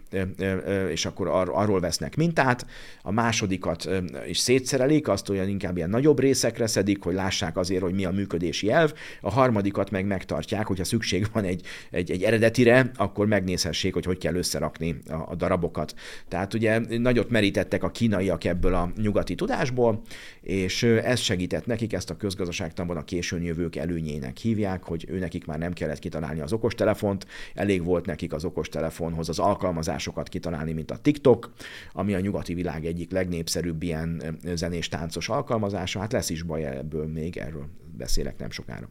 [0.90, 2.66] és akkor ar- arról vesznek mintát,
[3.02, 3.88] a másodikat
[4.26, 8.10] is szétszerelik, azt olyan inkább ilyen nagyobb részekre szedik, hogy lássák azért, hogy mi a
[8.10, 13.94] működési elv, a harmadikat meg megtartják, hogyha szükség van egy, egy, egy eredetire, akkor megnézhessék,
[13.94, 15.94] hogy hogy kell összerakni a, a darabokat.
[16.28, 20.02] Tehát ugye nagyot merítettek a kínaiak ebből a nyugati tudásból,
[20.40, 25.46] és ez segített nekik, ezt a közgazdaságtanban a későn jövők előnyének hívják, hogy ő nekik
[25.46, 30.90] már nem kellett kitalálni az okostelefont, elég volt nekik az okostelefonhoz az alkalmazásokat kitalálni, mint
[30.92, 31.52] a TikTok,
[31.92, 36.00] ami a nyugati világ egyik legnépszerűbb ilyen zenés táncos alkalmazása.
[36.00, 38.90] Hát lesz is baj ebből még, erről beszélek nem sokára.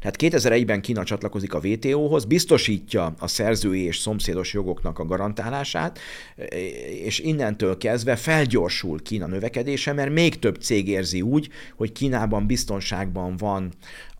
[0.00, 5.98] Tehát 2001-ben Kína csatlakozik a WTO-hoz, biztosítja a szerzői és szomszédos jogoknak a garantálását,
[7.02, 13.36] és innentől kezdve felgyorsul Kína növekedése, mert még több cég érzi úgy, hogy Kínában biztonságban
[13.36, 13.72] van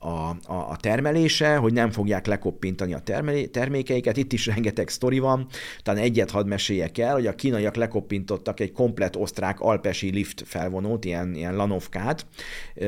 [0.03, 4.17] a, a, a termelése, hogy nem fogják lekoppintani a termelé, termékeiket.
[4.17, 5.47] Itt is rengeteg sztori van,
[5.83, 11.05] talán egyet hadd meséljek el, hogy a kínaiak lekoppintottak egy komplet osztrák alpesi lift felvonót,
[11.05, 12.27] ilyen, ilyen lanovkát,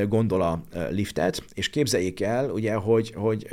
[0.09, 3.49] gondola liftet, és képzeljék el, ugye, hogy, hogy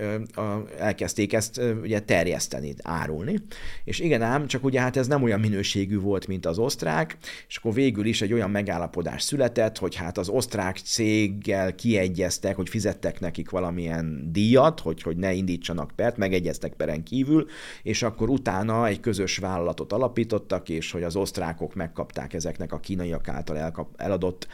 [0.77, 3.35] elkezdték ezt ugye terjeszteni, árulni.
[3.83, 7.57] És igen ám, csak ugye hát ez nem olyan minőségű volt, mint az osztrák, és
[7.57, 13.19] akkor végül is egy olyan megállapodás született, hogy hát az osztrák céggel kiegyeztek, hogy fizettek
[13.19, 17.45] nekik valamilyen díjat, hogy, hogy ne indítsanak pert, megegyeztek peren kívül,
[17.83, 23.27] és akkor utána egy közös vállalatot alapítottak, és hogy az osztrákok megkapták ezeknek a kínaiak
[23.27, 24.47] által elkap, eladott,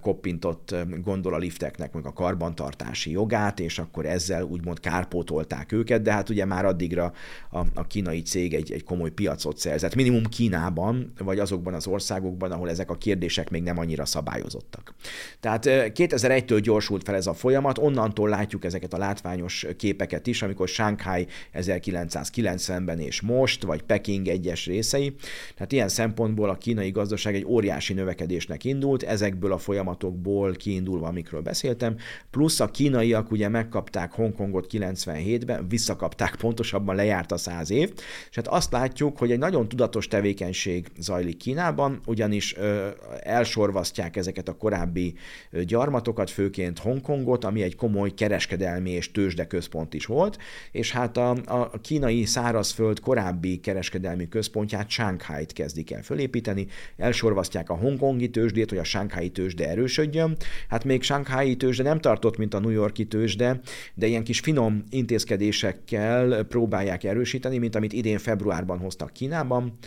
[0.00, 6.44] koppintott gondolalifteknek meg a karbantartási jogát, és akkor ezzel úgymond kárpótolták őket, de hát ugye
[6.44, 7.12] már addigra
[7.50, 12.52] a, a kínai cég egy, egy komoly piacot szerzett, minimum Kínában, vagy azokban az országokban,
[12.52, 14.94] ahol ezek a kérdések még nem annyira szabályozottak.
[15.40, 20.68] Tehát 2001-től gyorsult fel ez a folyamat, onnantól látjuk ezeket a látványos képeket is, amikor
[20.68, 25.14] Shanghai 1990-ben és most, vagy Peking egyes részei.
[25.54, 31.40] Tehát ilyen szempontból a kínai gazdaság egy óriási növekedésnek indult, ezekből a folyamatokból kiindulva, amikről
[31.40, 31.96] beszéltem,
[32.30, 37.92] plusz a kínaiak ugye megkapták Hongkongot 97-ben, visszakapták pontosabban, lejárt a száz év,
[38.30, 42.88] és hát azt látjuk, hogy egy nagyon tudatos tevékenység zajlik Kínában, ugyanis ö,
[43.20, 45.14] elsorvasztják ezeket a korábbi
[45.50, 50.38] gyarmatokat, főként Hongkongot, ami egy komoly kereskedelmi és tőzsde központ is volt,
[50.72, 57.74] és hát a, a kínai szárazföld korábbi kereskedelmi központját, Shanghai-t kezdik el fölépíteni, elsorvasztják a
[57.74, 60.36] hongkongi tőzsdét, hogy a Shanghai tőzsde erősödjön.
[60.68, 63.60] Hát még Shanghai tőzsde nem tartott, mint a New Yorki tőzsde,
[63.94, 69.78] de ilyen kis finom intézkedésekkel próbálják erősíteni, mint amit idén februárban hoztak Kínában,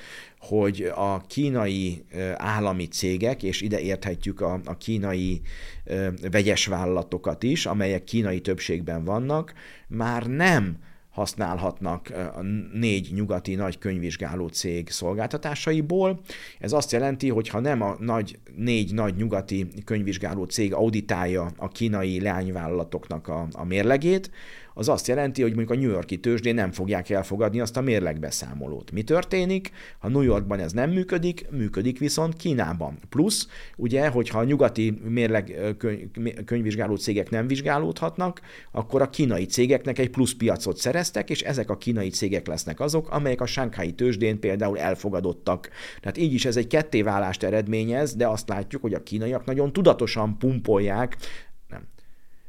[0.48, 2.06] hogy a kínai
[2.36, 5.42] állami cégek, és ide érthetjük a, a kínai
[6.32, 9.54] vegyes vállalatokat is, amelyek kínai többségben vannak,
[9.88, 10.78] már nem
[11.16, 12.42] használhatnak a
[12.74, 16.20] négy nyugati nagy könyvvizsgáló cég szolgáltatásaiból.
[16.60, 21.68] Ez azt jelenti, hogy ha nem a nagy, négy nagy nyugati könyvvizsgáló cég auditálja a
[21.68, 24.32] kínai leányvállalatoknak a, a mérlegét,
[24.78, 28.92] az azt jelenti, hogy mondjuk a New Yorki tőzsdén nem fogják elfogadni azt a mérlegbeszámolót.
[28.92, 29.72] Mi történik?
[30.00, 32.98] Ha New Yorkban ez nem működik, működik viszont Kínában.
[33.10, 35.76] Plusz, ugye, hogyha a nyugati mérleg
[36.46, 41.78] könyvvizsgáló cégek nem vizsgálódhatnak, akkor a kínai cégeknek egy plusz piacot szereztek, és ezek a
[41.78, 45.70] kínai cégek lesznek azok, amelyek a Sánkhái tőzsdén például elfogadottak.
[46.00, 50.38] Tehát így is ez egy kettéválást eredményez, de azt látjuk, hogy a kínaiak nagyon tudatosan
[50.38, 51.18] pumpolják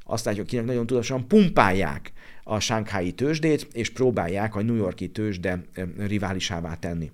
[0.06, 2.12] azt látjuk, hogy nagyon tudatosan pumpálják
[2.44, 5.62] a sánkhái tőzsdét, és próbálják a New Yorki tőzsde
[5.98, 7.10] riválisává tenni.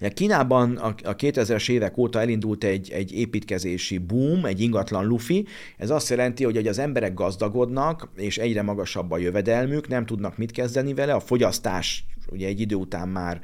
[0.00, 5.46] A Kínában a 2000-es évek óta elindult egy, egy építkezési boom, egy ingatlan lufi.
[5.76, 10.36] Ez azt jelenti, hogy, hogy az emberek gazdagodnak, és egyre magasabb a jövedelmük, nem tudnak
[10.36, 13.40] mit kezdeni vele, a fogyasztás ugye egy idő után már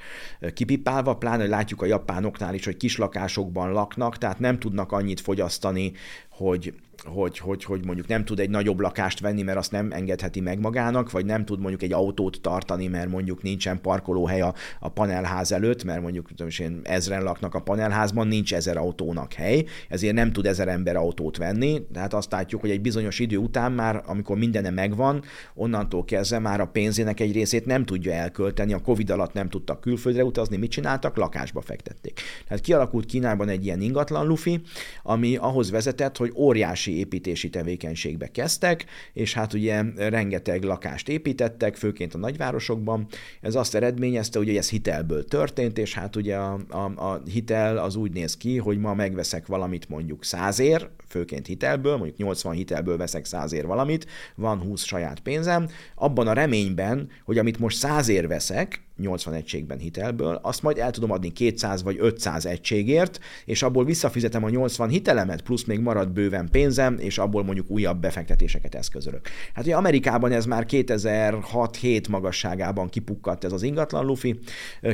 [0.54, 5.92] kipipálva, pláne látjuk a japánoknál is, hogy kislakásokban laknak, tehát nem tudnak annyit fogyasztani,
[6.30, 10.40] hogy hogy, hogy, hogy mondjuk nem tud egy nagyobb lakást venni, mert azt nem engedheti
[10.40, 14.88] meg magának, vagy nem tud mondjuk egy autót tartani, mert mondjuk nincsen parkolóhely a, a
[14.88, 20.14] panelház előtt, mert mondjuk tudom én, ezren laknak a panelházban, nincs ezer autónak hely, ezért
[20.14, 24.02] nem tud ezer ember autót venni, tehát azt látjuk, hogy egy bizonyos idő után már,
[24.06, 25.22] amikor mindene megvan,
[25.54, 29.80] onnantól kezdve már a pénzének egy részét nem tudja elkölteni, a Covid alatt nem tudtak
[29.80, 31.16] külföldre utazni, mit csináltak?
[31.16, 32.20] Lakásba fektették.
[32.48, 34.60] Tehát kialakult Kínában egy ilyen ingatlan lufi,
[35.02, 41.76] ami ahhoz vezetett, hogy óriási óriási építési tevékenységbe kezdtek, és hát ugye rengeteg lakást építettek,
[41.76, 43.07] főként a nagyvárosokban.
[43.40, 47.96] Ez azt eredményezte, hogy ez hitelből történt, és hát ugye a, a, a hitel az
[47.96, 53.24] úgy néz ki, hogy ma megveszek valamit mondjuk százér, főként hitelből, mondjuk 80 hitelből veszek
[53.24, 59.34] százér valamit, van 20 saját pénzem, abban a reményben, hogy amit most százér veszek, 80
[59.34, 64.50] egységben hitelből, azt majd el tudom adni 200 vagy 500 egységért, és abból visszafizetem a
[64.50, 69.28] 80 hitelemet, plusz még marad bőven pénzem, és abból mondjuk újabb befektetéseket eszközölök.
[69.54, 74.38] Hát ugye Amerikában ez már 2006-7 magasságában kipukkadt ez az ingatlan lufi,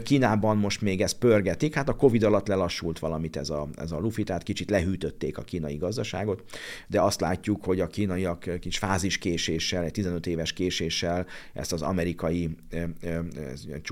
[0.03, 3.99] Kínában most még ez pörgetik, hát a Covid alatt lelassult valamit ez a, ez a
[3.99, 6.42] lufi, tehát kicsit lehűtötték a kínai gazdaságot,
[6.87, 11.83] de azt látjuk, hogy a kínaiak kicsit fázis késéssel, egy 15 éves késéssel ezt az
[11.83, 12.57] amerikai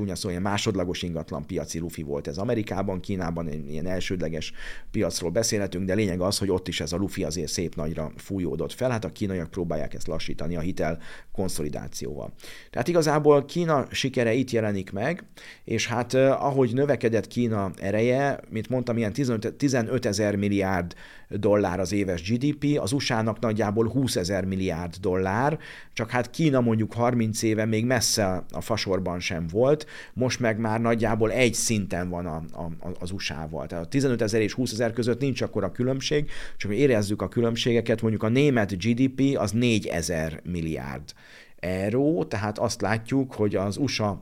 [0.07, 4.53] csúnya szó, ilyen másodlagos ingatlan piaci lufi volt ez Amerikában, Kínában ilyen elsődleges
[4.91, 8.73] piacról beszélhetünk, de lényeg az, hogy ott is ez a lufi azért szép nagyra fújódott
[8.73, 8.91] fel.
[8.91, 10.99] Hát a kínaiak próbálják ezt lassítani a hitel
[11.33, 12.33] konszolidációval.
[12.71, 15.25] Tehát igazából Kína sikere itt jelenik meg,
[15.65, 20.95] és hát ahogy növekedett Kína ereje, mint mondtam, ilyen 15 ezer milliárd
[21.29, 25.59] dollár az éves GDP, az USA-nak nagyjából 20 ezer milliárd dollár,
[25.93, 30.81] csak hát Kína mondjuk 30 éve még messze a fasorban sem volt, most meg már
[30.81, 33.67] nagyjából egy szinten van a, a, az USA-val.
[33.67, 37.23] Tehát a 15 ezer és 20 ezer között nincs akkor a különbség, csak hogy érezzük
[37.23, 41.13] a különbségeket, mondjuk a német GDP az 4 ezer milliárd
[41.57, 44.21] euró, tehát azt látjuk, hogy az USA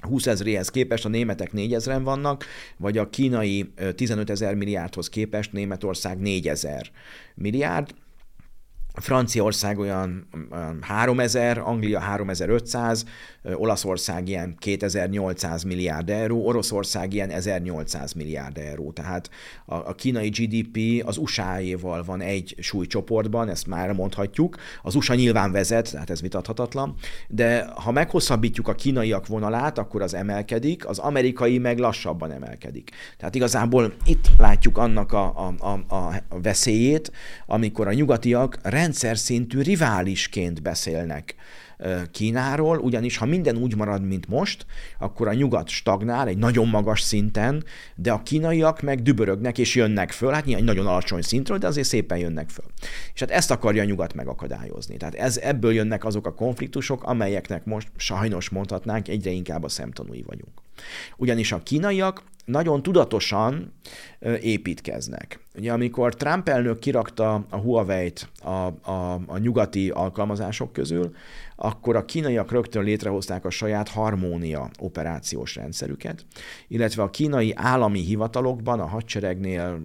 [0.00, 2.44] 20 ezréhez képest a németek 4 ezeren vannak,
[2.76, 6.90] vagy a kínai 15 ezer milliárdhoz képest Németország 4 ezer
[7.34, 7.94] milliárd,
[9.00, 13.04] Franciaország olyan, olyan 3000, Anglia 3500,
[13.54, 18.92] Olaszország ilyen 2800 milliárd euró, Oroszország ilyen 1800 milliárd euró.
[18.92, 19.30] Tehát
[19.66, 24.56] a, a kínai GDP az USA-éval van egy súlycsoportban, ezt már mondhatjuk.
[24.82, 26.94] Az USA nyilván vezet, tehát ez vitathatatlan,
[27.28, 32.90] de ha meghosszabbítjuk a kínaiak vonalát, akkor az emelkedik, az amerikai meg lassabban emelkedik.
[33.16, 35.96] Tehát igazából itt látjuk annak a, a, a,
[36.28, 37.12] a veszélyét,
[37.46, 38.58] amikor a nyugatiak
[38.88, 41.34] rendszer szintű riválisként beszélnek
[42.10, 44.66] Kínáról, ugyanis ha minden úgy marad, mint most,
[44.98, 50.10] akkor a nyugat stagnál egy nagyon magas szinten, de a kínaiak meg dübörögnek és jönnek
[50.10, 52.64] föl, hát egy nagyon alacsony szintről, de azért szépen jönnek föl.
[53.14, 54.96] És hát ezt akarja a nyugat megakadályozni.
[54.96, 60.22] Tehát ez, ebből jönnek azok a konfliktusok, amelyeknek most sajnos mondhatnánk, egyre inkább a szemtanúi
[60.26, 60.67] vagyunk.
[61.16, 63.72] Ugyanis a kínaiak nagyon tudatosan
[64.40, 65.40] építkeznek.
[65.54, 71.14] Ugye amikor Trump elnök kirakta a Huawei-t a, a, a nyugati alkalmazások közül,
[71.56, 76.26] akkor a kínaiak rögtön létrehozták a saját harmónia operációs rendszerüket,
[76.68, 79.80] illetve a kínai állami hivatalokban, a hadseregnél,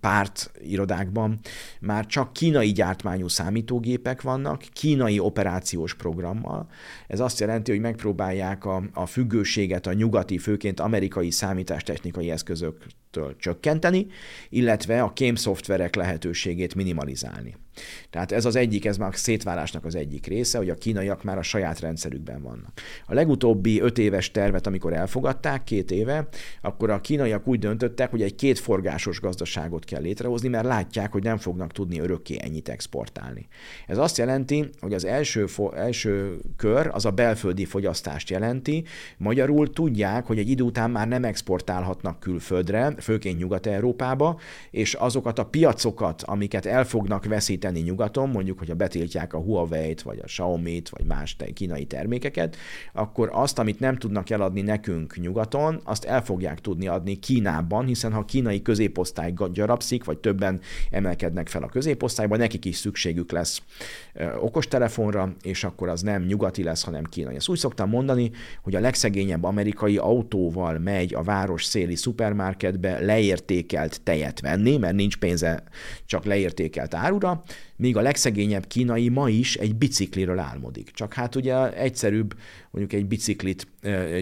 [0.00, 1.38] párt irodákban
[1.80, 6.66] már csak kínai gyártmányú számítógépek vannak, kínai operációs programmal.
[7.06, 10.05] Ez azt jelenti, hogy megpróbálják a, a függőséget a nyugati,
[10.38, 14.06] főként amerikai számítástechnikai eszközöktől csökkenteni,
[14.48, 17.54] illetve a kém szoftverek lehetőségét minimalizálni.
[18.10, 21.38] Tehát ez az egyik, ez már a szétválásnak az egyik része, hogy a kínaiak már
[21.38, 22.72] a saját rendszerükben vannak.
[23.06, 26.28] A legutóbbi öt éves tervet, amikor elfogadták, két éve,
[26.60, 31.36] akkor a kínaiak úgy döntöttek, hogy egy kétforgásos gazdaságot kell létrehozni, mert látják, hogy nem
[31.36, 33.46] fognak tudni örökké ennyit exportálni.
[33.86, 38.84] Ez azt jelenti, hogy az első, első kör az a belföldi fogyasztást jelenti,
[39.16, 45.44] magyarul tudják, hogy egy idő után már nem exportálhatnak külföldre, főként Nyugat-Európába, és azokat a
[45.44, 50.88] piacokat, amiket el fognak veszíteni, tenni nyugaton, mondjuk, hogyha betiltják a Huawei-t, vagy a Xiaomi-t,
[50.88, 52.56] vagy más kínai termékeket,
[52.92, 58.12] akkor azt, amit nem tudnak eladni nekünk nyugaton, azt el fogják tudni adni Kínában, hiszen
[58.12, 63.62] ha a kínai középosztály gyarapszik, vagy többen emelkednek fel a középosztályba, nekik is szükségük lesz
[64.40, 67.34] okostelefonra, és akkor az nem nyugati lesz, hanem kínai.
[67.34, 68.30] Ezt úgy szoktam mondani,
[68.62, 75.16] hogy a legszegényebb amerikai autóval megy a város széli szupermarketbe leértékelt tejet venni, mert nincs
[75.16, 75.62] pénze
[76.04, 77.42] csak leértékelt árura,
[77.76, 80.90] míg a legszegényebb kínai ma is egy bicikliről álmodik.
[80.90, 82.34] Csak hát ugye egyszerűbb
[82.70, 83.66] mondjuk egy biciklit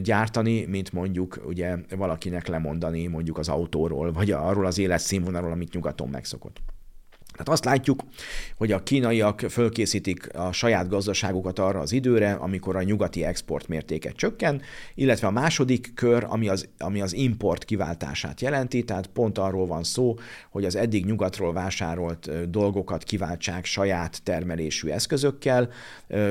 [0.03, 6.09] gyártani, mint mondjuk ugye valakinek lemondani mondjuk az autóról, vagy arról az életszínvonalról, amit nyugaton
[6.09, 6.61] megszokott.
[7.35, 8.03] Tehát azt látjuk,
[8.57, 14.11] hogy a kínaiak fölkészítik a saját gazdaságukat arra az időre, amikor a nyugati export mértéke
[14.11, 14.63] csökken,
[14.95, 19.83] illetve a második kör, ami az, ami az import kiváltását jelenti, tehát pont arról van
[19.83, 20.15] szó,
[20.51, 25.69] hogy az eddig nyugatról vásárolt dolgokat kiváltsák saját termelésű eszközökkel.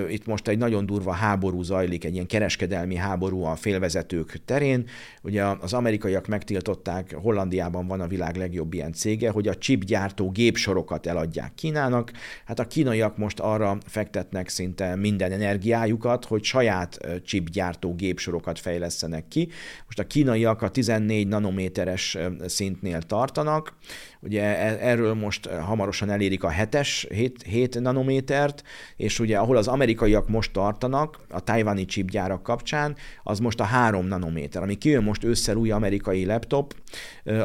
[0.09, 4.85] Itt most egy nagyon durva háború zajlik, egy ilyen kereskedelmi háború a félvezetők terén.
[5.21, 10.91] Ugye az amerikaiak megtiltották, Hollandiában van a világ legjobb ilyen cége, hogy a chipgyártó gépsorok
[10.93, 12.11] sokat eladják Kínának.
[12.45, 19.49] Hát a kínaiak most arra fektetnek szinte minden energiájukat, hogy saját chipgyártó gépsorokat fejlesztenek ki.
[19.85, 23.73] Most a kínaiak a 14 nanométeres szintnél tartanak,
[24.21, 28.63] ugye e, erről most hamarosan elérik a 7-es, 7, 7 nanométert,
[28.95, 34.05] és ugye ahol az amerikaiak most tartanak, a tajvani chipgyárak kapcsán, az most a 3
[34.05, 34.61] nanométer.
[34.61, 36.75] Ami kijön most ősszel új amerikai laptop,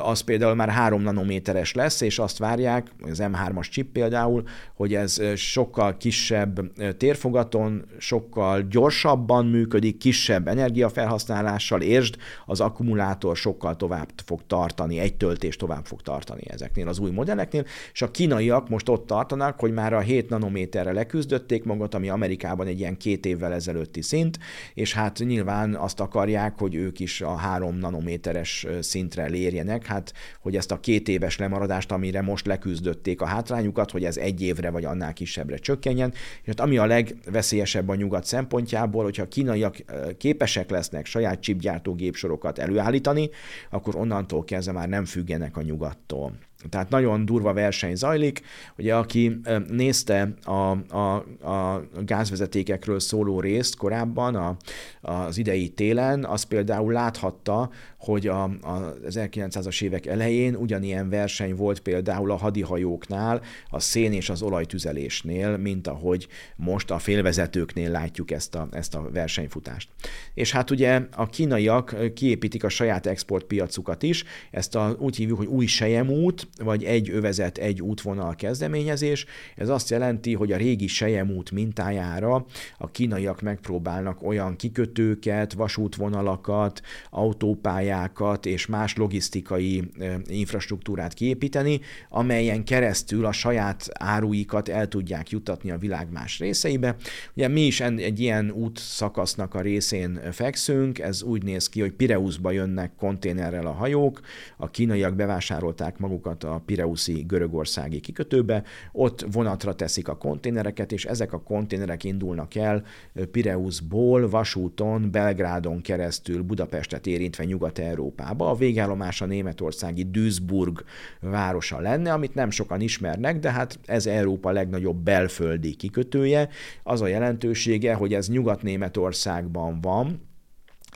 [0.02, 4.42] az például már 3 nanométeres lesz, és azt várják, az M M3-as chip például,
[4.74, 6.60] hogy ez sokkal kisebb
[6.96, 15.56] térfogaton, sokkal gyorsabban működik, kisebb energiafelhasználással, értsd, az akkumulátor sokkal tovább fog tartani, egy töltés
[15.56, 19.92] tovább fog tartani ezeknél az új modelleknél, és a kínaiak most ott tartanak, hogy már
[19.92, 24.38] a 7 nanométerre leküzdötték magat, ami Amerikában egy ilyen két évvel ezelőtti szint,
[24.74, 30.56] és hát nyilván azt akarják, hogy ők is a 3 nanométeres szintre lérjenek, hát hogy
[30.56, 34.84] ezt a két éves lemaradást, amire most leküzdötték a hátrányukat, hogy ez egy évre vagy
[34.84, 39.76] annál kisebbre csökkenjen, és hát ami a legveszélyesebb a nyugat szempontjából, hogyha a kínaiak
[40.18, 43.30] képesek lesznek saját chipgyártó gépsorokat előállítani,
[43.70, 46.32] akkor onnantól kezdve már nem függenek a nyugattól.
[46.68, 48.40] Tehát nagyon durva verseny zajlik.
[48.78, 51.14] Ugye aki nézte a, a,
[51.50, 54.56] a gázvezetékekről szóló részt korábban, a,
[55.00, 61.54] az idei télen, az például láthatta, hogy a, a, az 1900-as évek elején ugyanilyen verseny
[61.54, 68.30] volt például a hadihajóknál, a szén és az olajtüzelésnél, mint ahogy most a félvezetőknél látjuk
[68.30, 69.88] ezt a, ezt a versenyfutást.
[70.34, 75.46] És hát ugye a kínaiak kiépítik a saját exportpiacukat is, ezt a, úgy hívjuk, hogy
[75.46, 79.26] új sejemút, vagy egy övezet, egy útvonal kezdeményezés.
[79.56, 82.46] Ez azt jelenti, hogy a régi sejemút mintájára
[82.78, 86.80] a kínaiak megpróbálnak olyan kikötőket, vasútvonalakat,
[87.10, 89.90] autópályákat és más logisztikai
[90.26, 96.96] infrastruktúrát kiépíteni, amelyen keresztül a saját áruikat el tudják jutatni a világ más részeibe.
[97.34, 101.92] Ugye mi is egy ilyen út szakasznak a részén fekszünk, ez úgy néz ki, hogy
[101.92, 104.20] Pireuszba jönnek konténerrel a hajók,
[104.56, 108.62] a kínaiak bevásárolták magukat a Pireuszi görögországi kikötőbe,
[108.92, 112.84] ott vonatra teszik a konténereket, és ezek a konténerek indulnak el
[113.30, 118.50] Pireuszból vasúton, Belgrádon keresztül Budapestet érintve Nyugat-Európába.
[118.50, 120.84] A végállomás a németországi Duisburg
[121.20, 126.48] városa lenne, amit nem sokan ismernek, de hát ez Európa legnagyobb belföldi kikötője.
[126.82, 130.27] Az a jelentősége, hogy ez Nyugat-Németországban van,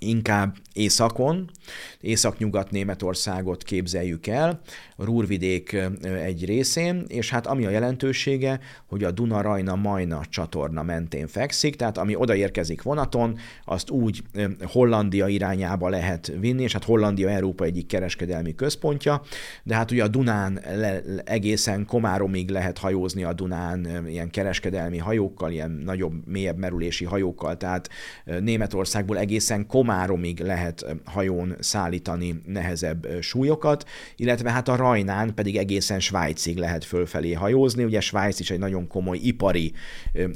[0.03, 1.51] inkább északon,
[2.01, 4.61] észak-nyugat Németországot képzeljük el,
[4.97, 5.77] a Rúrvidék
[6.25, 12.15] egy részén, és hát ami a jelentősége, hogy a Duna-Rajna-Majna csatorna mentén fekszik, tehát ami
[12.17, 14.23] odaérkezik vonaton, azt úgy
[14.63, 19.23] Hollandia irányába lehet vinni, és hát Hollandia Európa egyik kereskedelmi központja,
[19.63, 25.53] de hát ugye a Dunán le, egészen Komáromig lehet hajózni a Dunán ilyen kereskedelmi hajókkal,
[25.53, 27.89] ilyen nagyobb, mélyebb merülési hajókkal, tehát
[28.41, 29.92] Németországból egészen Komáromig
[30.39, 37.85] lehet hajón szállítani nehezebb súlyokat, illetve hát a Rajnán pedig egészen Svájcig lehet fölfelé hajózni.
[37.85, 39.73] Ugye Svájc is egy nagyon komoly ipari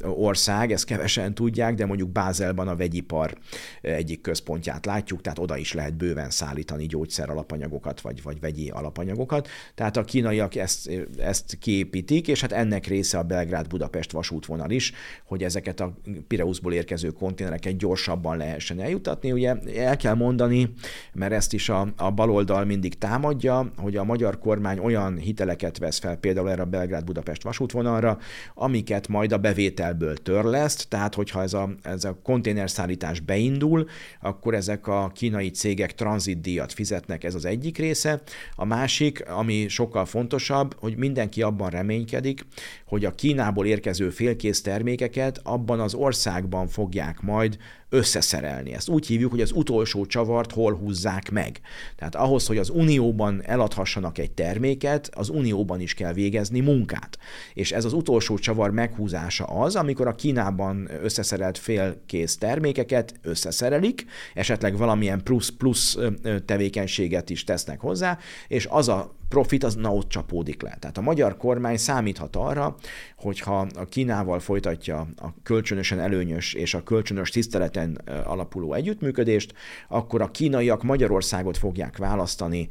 [0.01, 3.37] ország, ezt kevesen tudják, de mondjuk Bázelban a vegyipar
[3.81, 9.47] egyik központját látjuk, tehát oda is lehet bőven szállítani gyógyszer alapanyagokat, vagy, vagy vegyi alapanyagokat.
[9.75, 14.93] Tehát a kínaiak ezt, ezt kiépítik, és hát ennek része a Belgrád-Budapest vasútvonal is,
[15.25, 15.97] hogy ezeket a
[16.27, 19.31] Pireuszból érkező konténereket gyorsabban lehessen eljutatni.
[19.37, 20.73] Ugye el kell mondani,
[21.13, 25.99] mert ezt is a, a baloldal mindig támadja, hogy a magyar kormány olyan hiteleket vesz
[25.99, 28.17] fel, például erre a Belgrád-Budapest vasútvonalra,
[28.53, 33.85] amiket majd a bevételből törleszt, tehát hogyha ez a, ez a konténerszállítás beindul,
[34.21, 38.21] akkor ezek a kínai cégek tranzitdíjat fizetnek, ez az egyik része.
[38.55, 42.45] A másik, ami sokkal fontosabb, hogy mindenki abban reménykedik,
[42.85, 47.57] hogy a Kínából érkező félkész termékeket abban az országban fogják majd
[47.89, 48.73] összeszerelni.
[48.73, 51.59] Ezt úgy hívjuk, hogy az utolsó csavart hol húzzák meg.
[51.95, 57.17] Tehát ahhoz, hogy az Unióban eladhassanak egy terméket, az Unióban is kell végezni munkát.
[57.53, 64.77] És ez az utolsó csavar meghúzása az, amikor a Kínában összeszerelt félkész termékeket összeszerelik, esetleg
[64.77, 65.97] valamilyen plusz-plusz
[66.45, 68.17] tevékenységet is tesznek hozzá,
[68.47, 70.77] és az a profit az na ott csapódik le.
[70.79, 72.75] Tehát a magyar kormány számíthat arra,
[73.17, 79.53] hogyha a Kínával folytatja a kölcsönösen előnyös és a kölcsönös tiszteleten alapuló együttműködést,
[79.87, 82.67] akkor a kínaiak Magyarországot fogják választani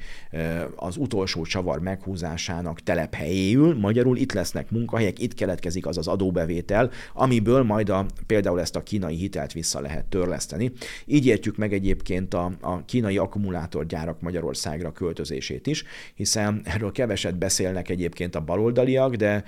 [0.77, 7.63] az utolsó csavar meghúzásának telephelyéül, magyarul itt lesznek munkahelyek, itt keletkezik az az adóbevétel, amiből
[7.63, 10.73] majd a, például ezt a kínai hitelt vissza lehet törleszteni.
[11.05, 15.85] Így értjük meg egyébként a, a kínai akkumulátorgyárak Magyarországra költözését is,
[16.15, 19.45] hiszen erről keveset beszélnek egyébként a baloldaliak, de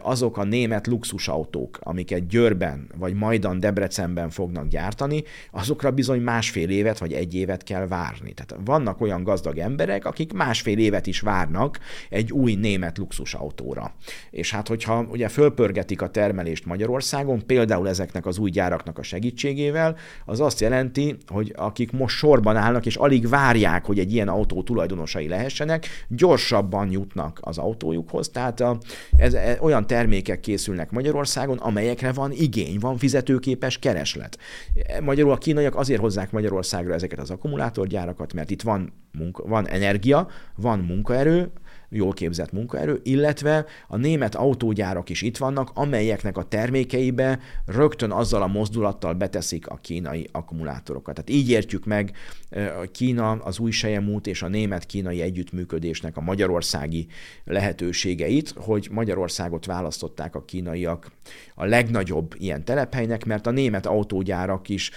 [0.00, 6.98] azok a német luxusautók, amiket Győrben vagy majdan Debrecenben fognak gyártani, azokra bizony másfél évet
[6.98, 8.32] vagy egy évet kell várni.
[8.32, 11.78] Tehát vannak olyan gazdag emberek, akik másfél évet is várnak
[12.08, 13.94] egy új német luxusautóra.
[14.30, 19.96] És hát, hogyha ugye fölpörgetik a termelést Magyarországon, például ezeknek az új gyáraknak a segítségével,
[20.24, 24.62] az azt jelenti, hogy akik most sorban állnak és alig várják, hogy egy ilyen autó
[24.62, 28.78] tulajdonosai lehessenek, gyors gyorsabban jutnak az autójukhoz, tehát a,
[29.16, 34.38] ez, ez, olyan termékek készülnek Magyarországon, amelyekre van igény, van fizetőképes kereslet.
[35.00, 40.28] Magyarul a kínaiak azért hozzák Magyarországra ezeket az akkumulátorgyárakat, mert itt van, munka, van energia,
[40.56, 41.52] van munkaerő,
[41.92, 48.42] jól képzett munkaerő, illetve a német autógyárak is itt vannak, amelyeknek a termékeibe rögtön azzal
[48.42, 51.14] a mozdulattal beteszik a kínai akkumulátorokat.
[51.14, 52.12] Tehát így értjük meg
[52.82, 57.06] a Kína, az új sejemút és a német-kínai együttműködésnek a magyarországi
[57.44, 61.10] lehetőségeit, hogy Magyarországot választották a kínaiak
[61.54, 64.90] a legnagyobb ilyen telephelynek, mert a német autógyárak is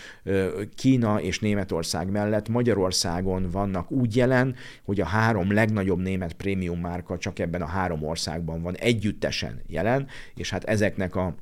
[0.75, 7.17] Kína és Németország mellett Magyarországon vannak úgy jelen, hogy a három legnagyobb német prémium márka
[7.17, 11.35] csak ebben a három országban van együttesen jelen, és hát ezeknek a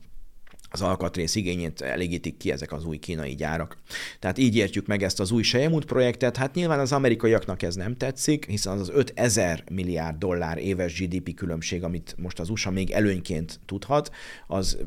[0.74, 3.78] az alkatrész igényét elégítik ki ezek az új kínai gyárak.
[4.20, 6.38] Tehát így értjük meg ezt az új Sejemút projektet.
[6.38, 11.34] Hát nyilván az amerikaiaknak ez nem tetszik, hiszen az az 5000 milliárd dollár éves GDP
[11.34, 14.12] különbség, amit most az USA még előnyként tudhat,
[14.48, 14.78] az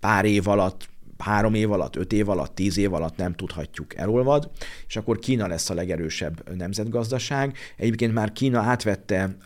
[0.00, 0.88] pár év alatt
[1.18, 4.50] három év alatt, öt év alatt, tíz év alatt nem tudhatjuk elolvad,
[4.86, 7.56] és akkor Kína lesz a legerősebb nemzetgazdaság.
[7.76, 9.36] Egyébként már Kína átvette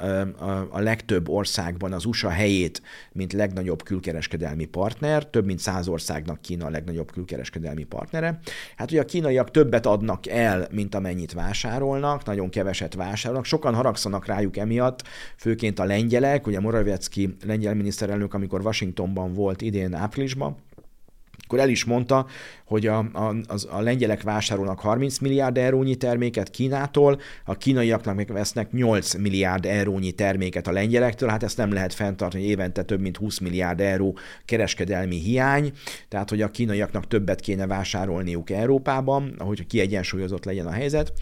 [0.71, 6.67] a legtöbb országban az USA helyét, mint legnagyobb külkereskedelmi partner, több mint száz országnak Kína
[6.67, 8.39] a legnagyobb külkereskedelmi partnere.
[8.77, 14.27] Hát ugye a kínaiak többet adnak el, mint amennyit vásárolnak, nagyon keveset vásárolnak, sokan haragszanak
[14.27, 15.03] rájuk emiatt,
[15.37, 20.57] főként a lengyelek, ugye Morawiecki lengyel miniszterelnök, amikor Washingtonban volt idén áprilisban,
[21.45, 22.27] akkor el is mondta,
[22.73, 28.33] hogy a, a, az, a lengyelek vásárolnak 30 milliárd eurónyi terméket Kínától, a kínaiaknak meg
[28.33, 33.01] vesznek 8 milliárd eurónyi terméket a lengyelektől, hát ezt nem lehet fenntartani, hogy évente több
[33.01, 35.73] mint 20 milliárd euró kereskedelmi hiány,
[36.09, 41.13] tehát hogy a kínaiaknak többet kéne vásárolniuk Európában, hogy kiegyensúlyozott legyen a helyzet.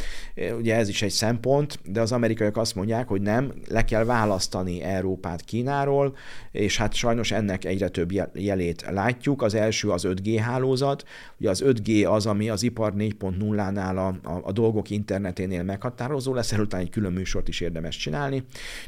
[0.58, 4.82] Ugye ez is egy szempont, de az amerikaiak azt mondják, hogy nem, le kell választani
[4.82, 6.16] Európát Kínáról,
[6.52, 9.42] és hát sajnos ennek egyre több jelét látjuk.
[9.42, 11.04] Az első az 5G hálózat,
[11.40, 16.52] Ugye az 5G az, ami az ipar 4.0-nál a, a, a dolgok interneténél meghatározó lesz,
[16.52, 18.44] erről egy külön műsort is érdemes csinálni.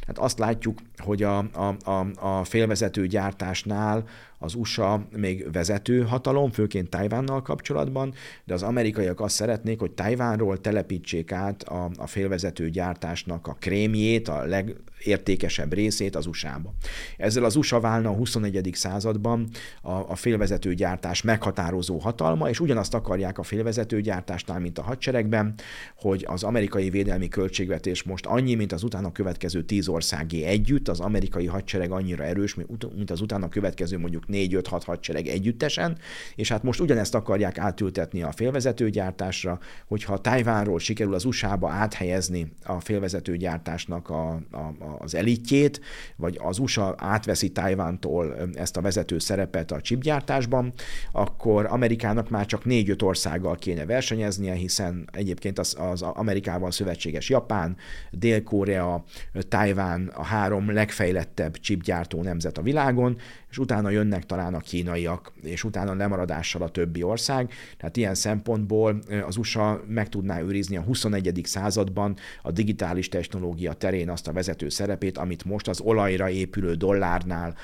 [0.06, 4.04] Hát azt látjuk, hogy a, a, a, a félvezető gyártásnál
[4.42, 8.14] az USA még vezető hatalom, főként Tajvánnal kapcsolatban,
[8.44, 14.28] de az amerikaiak azt szeretnék, hogy Tajvánról telepítsék át a, a félvezető gyártásnak a krémjét,
[14.28, 16.74] a legértékesebb részét az USA-ba.
[17.16, 18.70] Ezzel az USA válna a 21.
[18.72, 19.48] században
[19.82, 25.54] a, a félvezető gyártás meghatározó hatalma, és ugyanazt akarják a félvezető gyártásnál, mint a hadseregben,
[25.96, 31.00] hogy az amerikai védelmi költségvetés most annyi, mint az utána következő tíz országé együtt, az
[31.00, 32.54] amerikai hadsereg annyira erős,
[32.94, 35.98] mint az utána következő mondjuk 4-5-6 hadsereg együttesen,
[36.34, 42.80] és hát most ugyanezt akarják átültetni a félvezetőgyártásra, hogyha Tajvánról sikerül az USA-ba áthelyezni a
[42.80, 45.80] félvezetőgyártásnak a, a, az elitjét,
[46.16, 50.72] vagy az USA átveszi Tajvántól ezt a vezető szerepet a chipgyártásban,
[51.12, 57.76] akkor Amerikának már csak 4-5 országgal kéne versenyeznie, hiszen egyébként az, az Amerikával szövetséges Japán,
[58.10, 59.04] Dél-Korea,
[59.48, 63.18] Tajván a három legfejlettebb chipgyártó nemzet a világon,
[63.52, 67.52] és utána jönnek talán a kínaiak, és utána lemaradással a többi ország.
[67.76, 71.40] Tehát ilyen szempontból az USA meg tudná őrizni a 21.
[71.44, 77.54] században a digitális technológia terén azt a vezető szerepét, amit most az olajra épülő dollárnál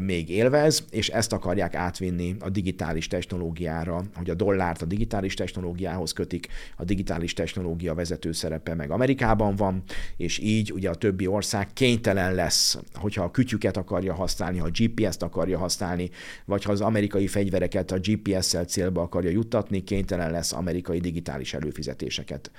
[0.00, 6.12] még élvez, és ezt akarják átvinni a digitális technológiára, hogy a dollárt a digitális technológiához
[6.12, 9.82] kötik, a digitális technológia vezető szerepe meg Amerikában van,
[10.16, 14.70] és így ugye a többi ország kénytelen lesz, hogyha a kütyüket akarja használni, ha a
[14.72, 16.10] GPS-t akarja használni,
[16.44, 22.50] vagy ha az amerikai fegyvereket a GPS-szel célba akarja juttatni, kénytelen lesz amerikai digitális előfizetéseket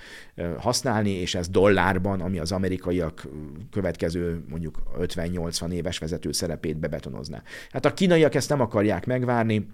[0.57, 3.27] használni, és ez dollárban, ami az amerikaiak
[3.71, 7.41] következő mondjuk 50-80 éves vezető szerepét bebetonozná.
[7.71, 9.67] Hát a kínaiak ezt nem akarják megvárni,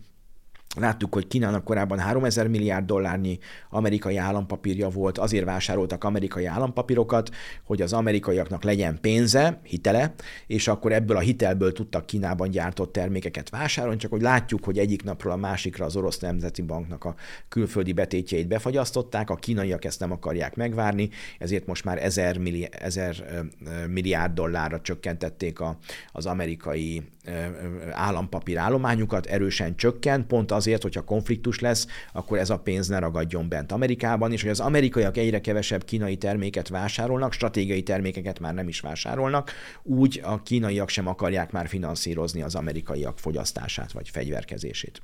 [0.75, 3.37] Láttuk, hogy Kínának korábban 3000 milliárd dollárnyi
[3.69, 7.29] amerikai állampapírja volt, azért vásároltak amerikai állampapírokat,
[7.63, 10.13] hogy az amerikaiaknak legyen pénze, hitele,
[10.47, 15.03] és akkor ebből a hitelből tudtak Kínában gyártott termékeket vásárolni, csak hogy látjuk, hogy egyik
[15.03, 17.15] napról a másikra az orosz nemzeti banknak a
[17.47, 21.09] külföldi betétjeit befagyasztották, a kínaiak ezt nem akarják megvárni,
[21.39, 23.45] ezért most már 1000 milliárd, 1000
[23.87, 25.77] milliárd dollárra csökkentették a,
[26.11, 27.03] az amerikai
[27.91, 33.49] állampapír állományukat, erősen csökkent, pont azért, hogyha konfliktus lesz, akkor ez a pénz ne ragadjon
[33.49, 38.67] bent Amerikában, és hogy az amerikaiak egyre kevesebb kínai terméket vásárolnak, stratégiai termékeket már nem
[38.67, 39.51] is vásárolnak,
[39.83, 45.01] úgy a kínaiak sem akarják már finanszírozni az amerikaiak fogyasztását vagy fegyverkezését.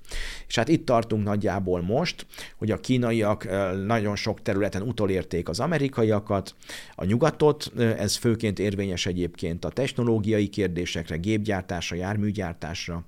[0.47, 2.25] És hát itt tartunk nagyjából most,
[2.57, 3.47] hogy a kínaiak
[3.85, 6.55] nagyon sok területen utolérték az amerikaiakat,
[6.95, 13.05] a nyugatot, ez főként érvényes egyébként a technológiai kérdésekre, gépgyártásra, járműgyártásra.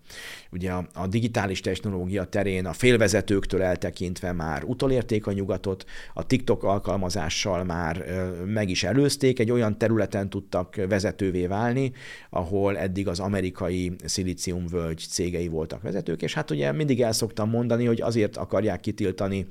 [0.51, 7.63] Ugye a, digitális technológia terén a félvezetőktől eltekintve már utolérték a nyugatot, a TikTok alkalmazással
[7.63, 8.05] már
[8.45, 11.91] meg is előzték, egy olyan területen tudtak vezetővé válni,
[12.29, 17.85] ahol eddig az amerikai szilíciumvölgy cégei voltak vezetők, és hát ugye mindig el szoktam mondani,
[17.85, 19.47] hogy azért akarják kitiltani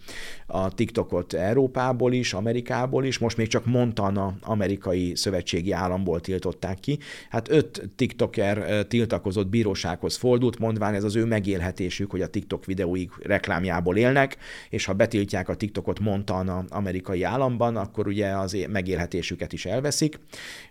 [0.47, 6.99] a TikTokot Európából is, Amerikából is, most még csak Montana amerikai szövetségi államból tiltották ki.
[7.31, 13.13] Hát öt TikToker tiltakozott bírósághoz fordult, mondván ez az ő megélhetésük, hogy a TikTok videóik
[13.23, 14.37] reklámjából élnek,
[14.71, 20.19] és ha betiltják a TikTokot Montana amerikai államban, akkor ugye az megélhetésüket is elveszik,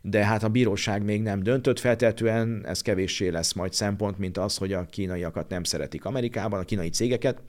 [0.02, 4.58] de hát a bíróság még nem döntött, feltetően ez kevéssé lesz majd szempont, mint az,
[4.58, 7.42] hogy a kínaiakat nem szeretik Amerikában, a kínai cégeket,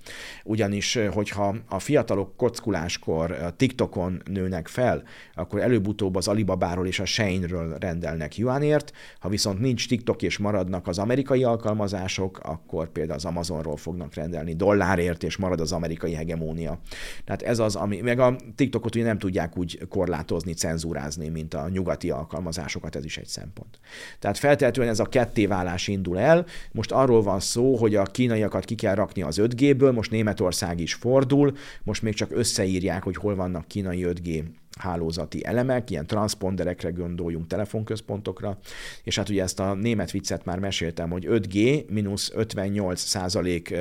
[0.45, 5.03] ugyanis hogyha a fiatalok kockuláskor TikTokon nőnek fel,
[5.35, 10.87] akkor előbb-utóbb az Alibabáról és a Shane-ről rendelnek yuanért, ha viszont nincs TikTok és maradnak
[10.87, 16.81] az amerikai alkalmazások, akkor például az Amazonról fognak rendelni dollárért, és marad az amerikai hegemónia.
[17.25, 21.69] Tehát ez az, ami, meg a TikTokot ugye nem tudják úgy korlátozni, cenzúrázni, mint a
[21.69, 23.79] nyugati alkalmazásokat, ez is egy szempont.
[24.19, 26.47] Tehát feltétlenül ez a kettéválás indul el.
[26.73, 30.95] Most arról van szó, hogy a kínaiakat ki kell rakni az 5G-ből, most Németország is
[30.95, 34.45] fordul, most még csak összeírják, hogy hol vannak kínai 5G
[34.77, 38.59] hálózati elemek, ilyen transponderekre gondoljunk, telefonközpontokra,
[39.03, 43.74] és hát ugye ezt a német viccet már meséltem, hogy 5G mínusz 58 százalék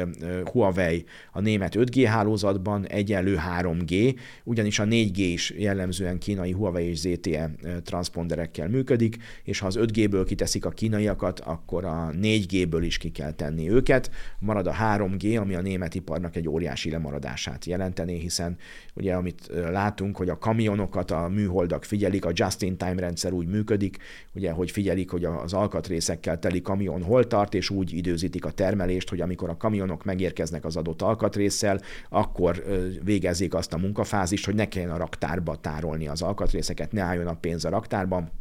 [0.52, 6.98] Huawei a német 5G hálózatban egyenlő 3G, ugyanis a 4G is jellemzően kínai Huawei és
[6.98, 7.52] ZTE
[7.84, 13.32] transponderekkel működik, és ha az 5G-ből kiteszik a kínaiakat, akkor a 4G-ből is ki kell
[13.32, 14.12] tenni őket.
[14.40, 18.58] Marad a 3G, ami a német iparnak egy óriási lemaradását jelentené, hiszen
[18.94, 23.98] ugye amit látunk, hogy a kamionok kamionokat a műholdak figyelik, a just-in-time rendszer úgy működik,
[24.34, 29.10] ugye, hogy figyelik, hogy az alkatrészekkel teli kamion hol tart, és úgy időzítik a termelést,
[29.10, 32.64] hogy amikor a kamionok megérkeznek az adott alkatrészsel, akkor
[33.04, 37.36] végezzék azt a munkafázist, hogy ne kelljen a raktárba tárolni az alkatrészeket, ne álljon a
[37.36, 38.32] pénz a raktárban,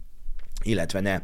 [0.64, 1.22] illetve ne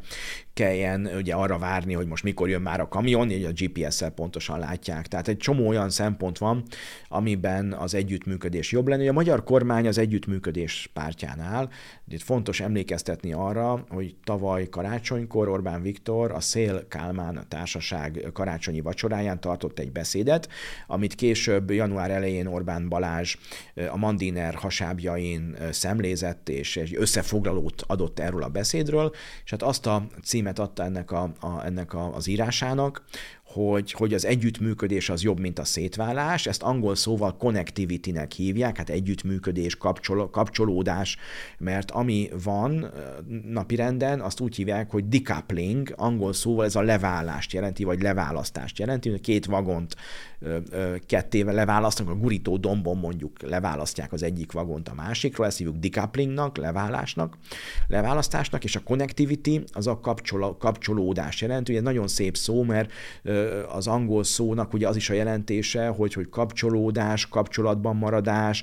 [0.61, 4.59] kelljen ugye arra várni, hogy most mikor jön már a kamion, így a GPS-szel pontosan
[4.59, 5.07] látják.
[5.07, 6.63] Tehát egy csomó olyan szempont van,
[7.09, 9.09] amiben az együttműködés jobb lenne.
[9.09, 11.69] a magyar kormány az együttműködés pártján áll.
[12.09, 19.41] Itt fontos emlékeztetni arra, hogy tavaly karácsonykor Orbán Viktor a Szél Kálmán társaság karácsonyi vacsoráján
[19.41, 20.49] tartott egy beszédet,
[20.87, 23.37] amit később január elején Orbán Balázs
[23.91, 29.13] a Mandiner hasábjain szemlézett, és egy összefoglalót adott erről a beszédről,
[29.45, 33.05] és hát azt a címet adta ennek, a, a, ennek a, az írásának,
[33.53, 38.91] hogy, hogy az együttműködés az jobb, mint a szétválás, ezt angol szóval connectivity-nek hívják, hát
[38.91, 41.17] együttműködés, kapcsol, kapcsolódás,
[41.59, 42.91] mert ami van
[43.45, 49.11] napirenden, azt úgy hívják, hogy decoupling, angol szóval ez a leválást jelenti, vagy leválasztást jelenti,
[49.11, 49.97] hogy két vagont
[51.07, 56.57] kettével leválasztanak, a gurító dombon mondjuk leválasztják az egyik vagont a másikról, ezt hívjuk decouplingnak,
[56.57, 57.37] leválásnak,
[57.87, 62.93] leválasztásnak, és a connectivity az a kapcsol, kapcsolódás jelenti, ugye nagyon szép szó, mert
[63.69, 68.63] az angol szónak ugye az is a jelentése, hogy, hogy kapcsolódás, kapcsolatban maradás,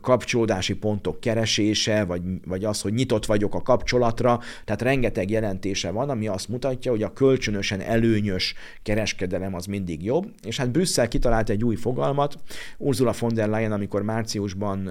[0.00, 6.10] kapcsolódási pontok keresése, vagy, vagy az, hogy nyitott vagyok a kapcsolatra, tehát rengeteg jelentése van,
[6.10, 11.50] ami azt mutatja, hogy a kölcsönösen előnyös kereskedelem az mindig jobb, és hát Brüsszel kitalált
[11.50, 12.36] egy új fogalmat,
[12.78, 14.90] Ursula von der Leyen, amikor márciusban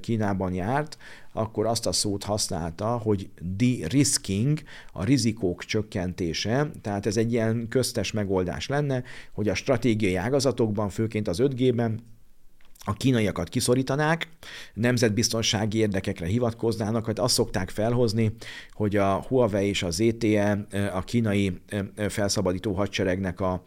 [0.00, 0.96] Kínában járt,
[1.32, 4.62] akkor azt a szót használta, hogy de-risking,
[4.92, 9.02] a rizikók csökkentése, tehát ez egy ilyen köztes megoldás lenne,
[9.32, 12.08] hogy a stratégiai ágazatokban, főként az 5G-ben
[12.84, 14.28] a kínaiakat kiszorítanák,
[14.74, 18.34] nemzetbiztonsági érdekekre hivatkoznának, hogy azt szokták felhozni,
[18.72, 21.60] hogy a Huawei és az ZTE a kínai
[22.08, 23.62] felszabadító hadseregnek a,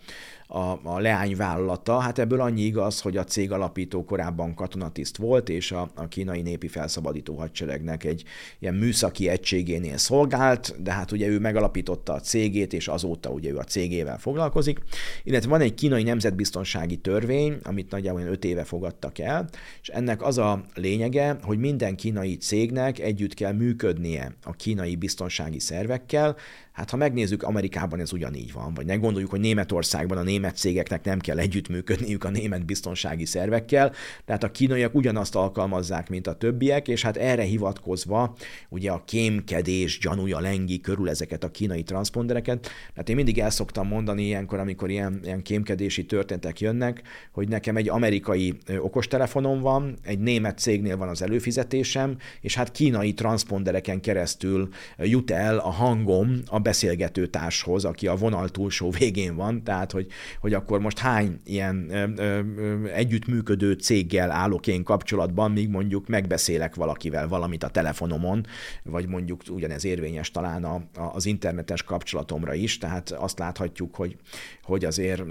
[0.54, 2.00] a, a leányvállalata.
[2.00, 6.42] Hát ebből annyi igaz, hogy a cég alapító korábban katonatiszt volt, és a, a kínai
[6.42, 8.24] népi felszabadító hadseregnek egy
[8.60, 13.58] ilyen műszaki egységénél szolgált, de hát ugye ő megalapította a cégét, és azóta ugye ő
[13.58, 14.80] a cégével foglalkozik.
[15.24, 19.50] Illetve van egy kínai nemzetbiztonsági törvény, amit nagyjából 5 éve fogadtak el,
[19.82, 25.60] és ennek az a lényege, hogy minden kínai cégnek együtt kell működnie a kínai biztonsági
[25.60, 26.36] szervekkel,
[26.74, 31.04] Hát ha megnézzük, Amerikában ez ugyanígy van, vagy ne gondoljuk, hogy Németországban a német cégeknek
[31.04, 33.92] nem kell együttműködniük a német biztonsági szervekkel,
[34.26, 38.36] tehát a kínaiak ugyanazt alkalmazzák, mint a többiek, és hát erre hivatkozva
[38.70, 42.70] ugye a kémkedés gyanúja lengi körül ezeket a kínai transpondereket.
[42.96, 47.02] Hát én mindig el szoktam mondani ilyenkor, amikor ilyen, ilyen kémkedési történetek jönnek,
[47.32, 53.14] hogy nekem egy amerikai okostelefonom van, egy német cégnél van az előfizetésem, és hát kínai
[53.14, 59.64] transpondereken keresztül jut el a hangom a beszélgető társhoz, aki a vonal túlsó végén van,
[59.64, 60.08] tehát hogy,
[60.40, 66.76] hogy akkor most hány ilyen ö, ö, együttműködő céggel állok én kapcsolatban, míg mondjuk megbeszélek
[66.76, 68.46] valakivel valamit a telefonomon,
[68.84, 74.16] vagy mondjuk ugyanez érvényes talán a, a, az internetes kapcsolatomra is, tehát azt láthatjuk, hogy,
[74.64, 75.24] hogy azért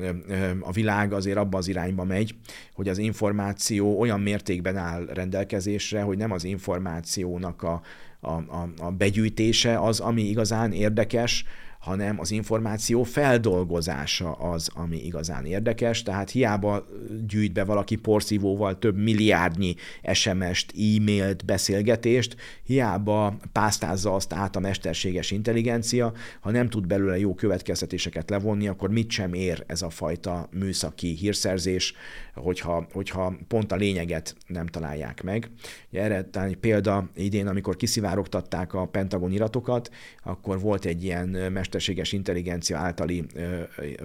[0.61, 2.35] a világ azért abba az irányba megy,
[2.74, 7.83] hogy az információ olyan mértékben áll rendelkezésre, hogy nem az információnak a,
[8.25, 11.45] a, a, a begyűjtése az, ami igazán érdekes,
[11.83, 16.85] hanem az információ feldolgozása az, ami igazán érdekes, tehát hiába
[17.26, 19.74] gyűjt be valaki porszívóval több milliárdnyi
[20.12, 27.35] SMS-t, e-mailt, beszélgetést, hiába pásztázza azt át a mesterséges intelligencia, ha nem tud belőle jó
[27.35, 31.95] következtetéseket levonni, akkor mit sem ér ez a fajta műszaki hírszerzés,
[32.35, 35.51] hogyha, hogyha pont a lényeget nem találják meg.
[35.91, 39.91] Erre talán egy példa idén, amikor kiszivárogtatták a Pentagon iratokat,
[40.22, 43.25] akkor volt egy ilyen mesterséges intelligencia általi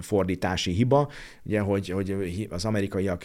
[0.00, 1.08] fordítási hiba,
[1.42, 3.24] ugye, hogy, hogy az amerikaiak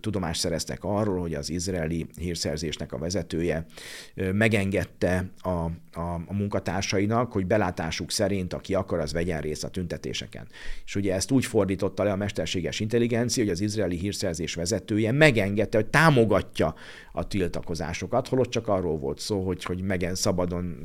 [0.00, 3.66] tudomást szereztek arról, hogy az izraeli hírszerzésnek a vezetője
[4.14, 5.70] megengedte a, a,
[6.26, 10.46] a munkatársainak, hogy belátásuk szerint, aki akar, az vegyen részt a tüntetéseken.
[10.84, 15.76] És ugye ezt úgy fordította le a mesterséges intelligencia, hogy az izraeli hírszerzés vezetője megengedte,
[15.76, 16.74] hogy támogatja
[17.12, 20.76] a tiltakozásokat, holott csak arról volt szó, hogy, hogy megen szabadon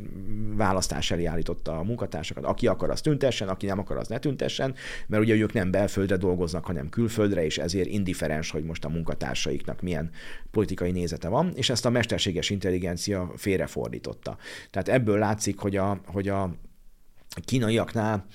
[0.55, 2.43] választás elé állította a munkatársakat.
[2.45, 4.75] Aki akar, az tüntessen, aki nem akar, az ne tüntessen,
[5.07, 9.81] mert ugye ők nem belföldre dolgoznak, hanem külföldre, és ezért indiferens, hogy most a munkatársaiknak
[9.81, 10.09] milyen
[10.51, 14.37] politikai nézete van, és ezt a mesterséges intelligencia félrefordította.
[14.69, 16.55] Tehát ebből látszik, hogy a, hogy a
[17.45, 18.25] kínaiaknál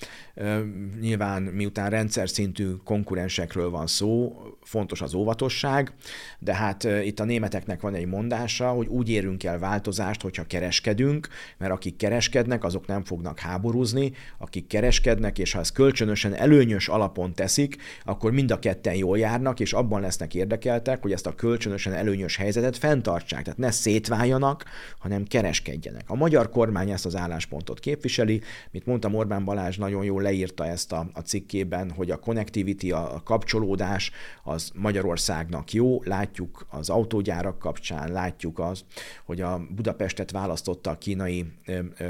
[0.99, 5.93] Nyilván miután rendszer szintű konkurensekről van szó, fontos az óvatosság,
[6.39, 11.27] de hát itt a németeknek van egy mondása, hogy úgy érünk el változást, hogyha kereskedünk,
[11.57, 17.33] mert akik kereskednek, azok nem fognak háborúzni, akik kereskednek, és ha ezt kölcsönösen előnyös alapon
[17.33, 21.93] teszik, akkor mind a ketten jól járnak, és abban lesznek érdekeltek, hogy ezt a kölcsönösen
[21.93, 23.43] előnyös helyzetet fenntartsák.
[23.43, 24.65] Tehát ne szétváljanak,
[24.99, 26.09] hanem kereskedjenek.
[26.09, 28.41] A magyar kormány ezt az álláspontot képviseli,
[28.71, 33.21] mint mondtam, Orbán Balázs nagyon jól leírta ezt a, a cikkében, hogy a connectivity, a,
[33.23, 34.11] kapcsolódás
[34.43, 38.85] az Magyarországnak jó, látjuk az autógyárak kapcsán, látjuk az,
[39.25, 41.45] hogy a Budapestet választotta a kínai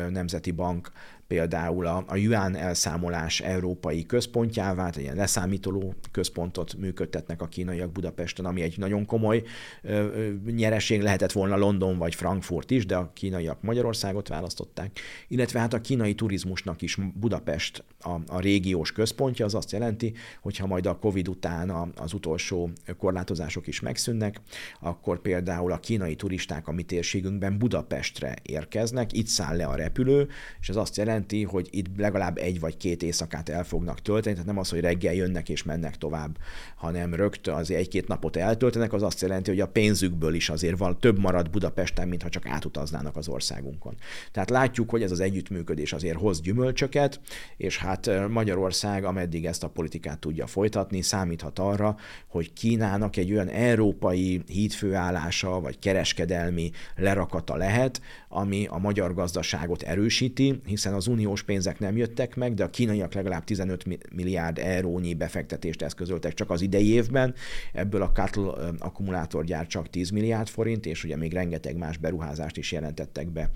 [0.09, 0.91] nemzeti bank
[1.27, 8.45] például a, a yuan elszámolás európai központjává, egy ilyen leszámítoló központot működtetnek a kínaiak Budapesten,
[8.45, 9.43] ami egy nagyon komoly
[9.81, 15.73] ö, nyereség lehetett volna London vagy Frankfurt is, de a kínaiak Magyarországot választották, illetve hát
[15.73, 20.85] a kínai turizmusnak is Budapest a, a régiós központja, az azt jelenti, hogy ha majd
[20.85, 24.41] a Covid után a, az utolsó korlátozások is megszűnnek,
[24.79, 30.27] akkor például a kínai turisták a mi térségünkben Budapestre érkeznek, itt száll le a repülő,
[30.59, 34.33] és ez azt jelenti, jelenti, hogy itt legalább egy vagy két éjszakát el fognak tölteni,
[34.33, 36.37] tehát nem az, hogy reggel jönnek és mennek tovább,
[36.75, 40.99] hanem rögtön az egy-két napot eltöltenek, az azt jelenti, hogy a pénzükből is azért van
[40.99, 43.95] több marad Budapesten, mintha csak átutaznának az országunkon.
[44.31, 47.19] Tehát látjuk, hogy ez az együttműködés azért hoz gyümölcsöket,
[47.57, 51.95] és hát Magyarország, ameddig ezt a politikát tudja folytatni, számíthat arra,
[52.27, 60.61] hogy Kínának egy olyan európai hídfőállása vagy kereskedelmi lerakata lehet, ami a magyar gazdaságot erősíti,
[60.65, 63.85] hiszen az uniós pénzek nem jöttek meg, de a kínaiak legalább 15
[64.15, 67.33] milliárd eurónyi befektetést eszközöltek csak az idei évben,
[67.73, 72.71] ebből a Cattle akkumulátorgyár csak 10 milliárd forint, és ugye még rengeteg más beruházást is
[72.71, 73.49] jelentettek be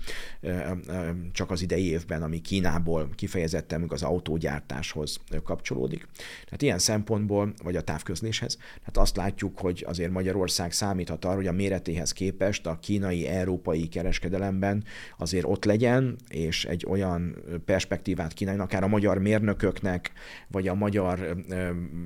[1.32, 6.08] csak az idei évben, ami Kínából kifejezetten az autógyártáshoz kapcsolódik.
[6.44, 11.46] Tehát ilyen szempontból, vagy a távközléshez, hát azt látjuk, hogy azért Magyarország számíthat arra, hogy
[11.46, 14.84] a méretéhez képest a kínai-európai kereskedelemben
[15.18, 20.12] azért ott legyen, és egy olyan perspektívát kínálni, akár a magyar mérnököknek,
[20.48, 21.36] vagy a magyar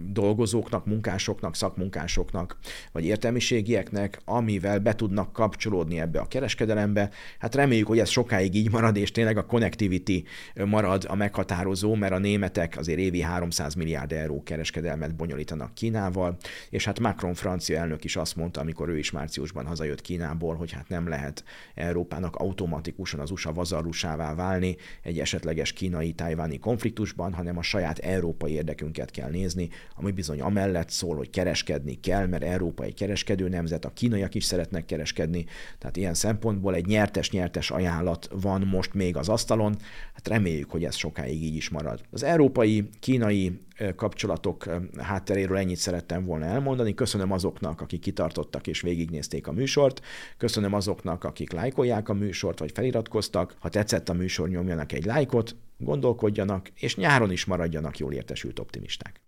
[0.09, 2.59] dolgozóknak, munkásoknak, szakmunkásoknak,
[2.93, 7.11] vagy értelmiségieknek, amivel be tudnak kapcsolódni ebbe a kereskedelembe.
[7.39, 10.25] Hát reméljük, hogy ez sokáig így marad, és tényleg a connectivity
[10.65, 16.37] marad a meghatározó, mert a németek azért évi 300 milliárd euró kereskedelmet bonyolítanak Kínával,
[16.71, 20.73] és hát Macron francia elnök is azt mondta, amikor ő is márciusban hazajött Kínából, hogy
[20.73, 27.63] hát nem lehet Európának automatikusan az USA vazarusává válni egy esetleges kínai-tájváni konfliktusban, hanem a
[27.63, 32.95] saját európai érdekünket kell nézni, ami bizony amellett szól, hogy kereskedni kell, mert Európa egy
[32.95, 35.45] kereskedő nemzet, a kínaiak is szeretnek kereskedni,
[35.79, 39.77] tehát ilyen szempontból egy nyertes-nyertes ajánlat van most még az asztalon,
[40.15, 42.01] hát reméljük, hogy ez sokáig így is marad.
[42.11, 43.66] Az európai-kínai
[43.97, 44.65] kapcsolatok
[44.99, 46.95] hátteréről ennyit szerettem volna elmondani.
[46.95, 50.01] Köszönöm azoknak, akik kitartottak és végignézték a műsort.
[50.37, 53.57] Köszönöm azoknak, akik lájkolják a műsort, vagy feliratkoztak.
[53.59, 59.26] Ha tetszett a műsor, nyomjanak egy lájkot, gondolkodjanak, és nyáron is maradjanak jól értesült optimisták.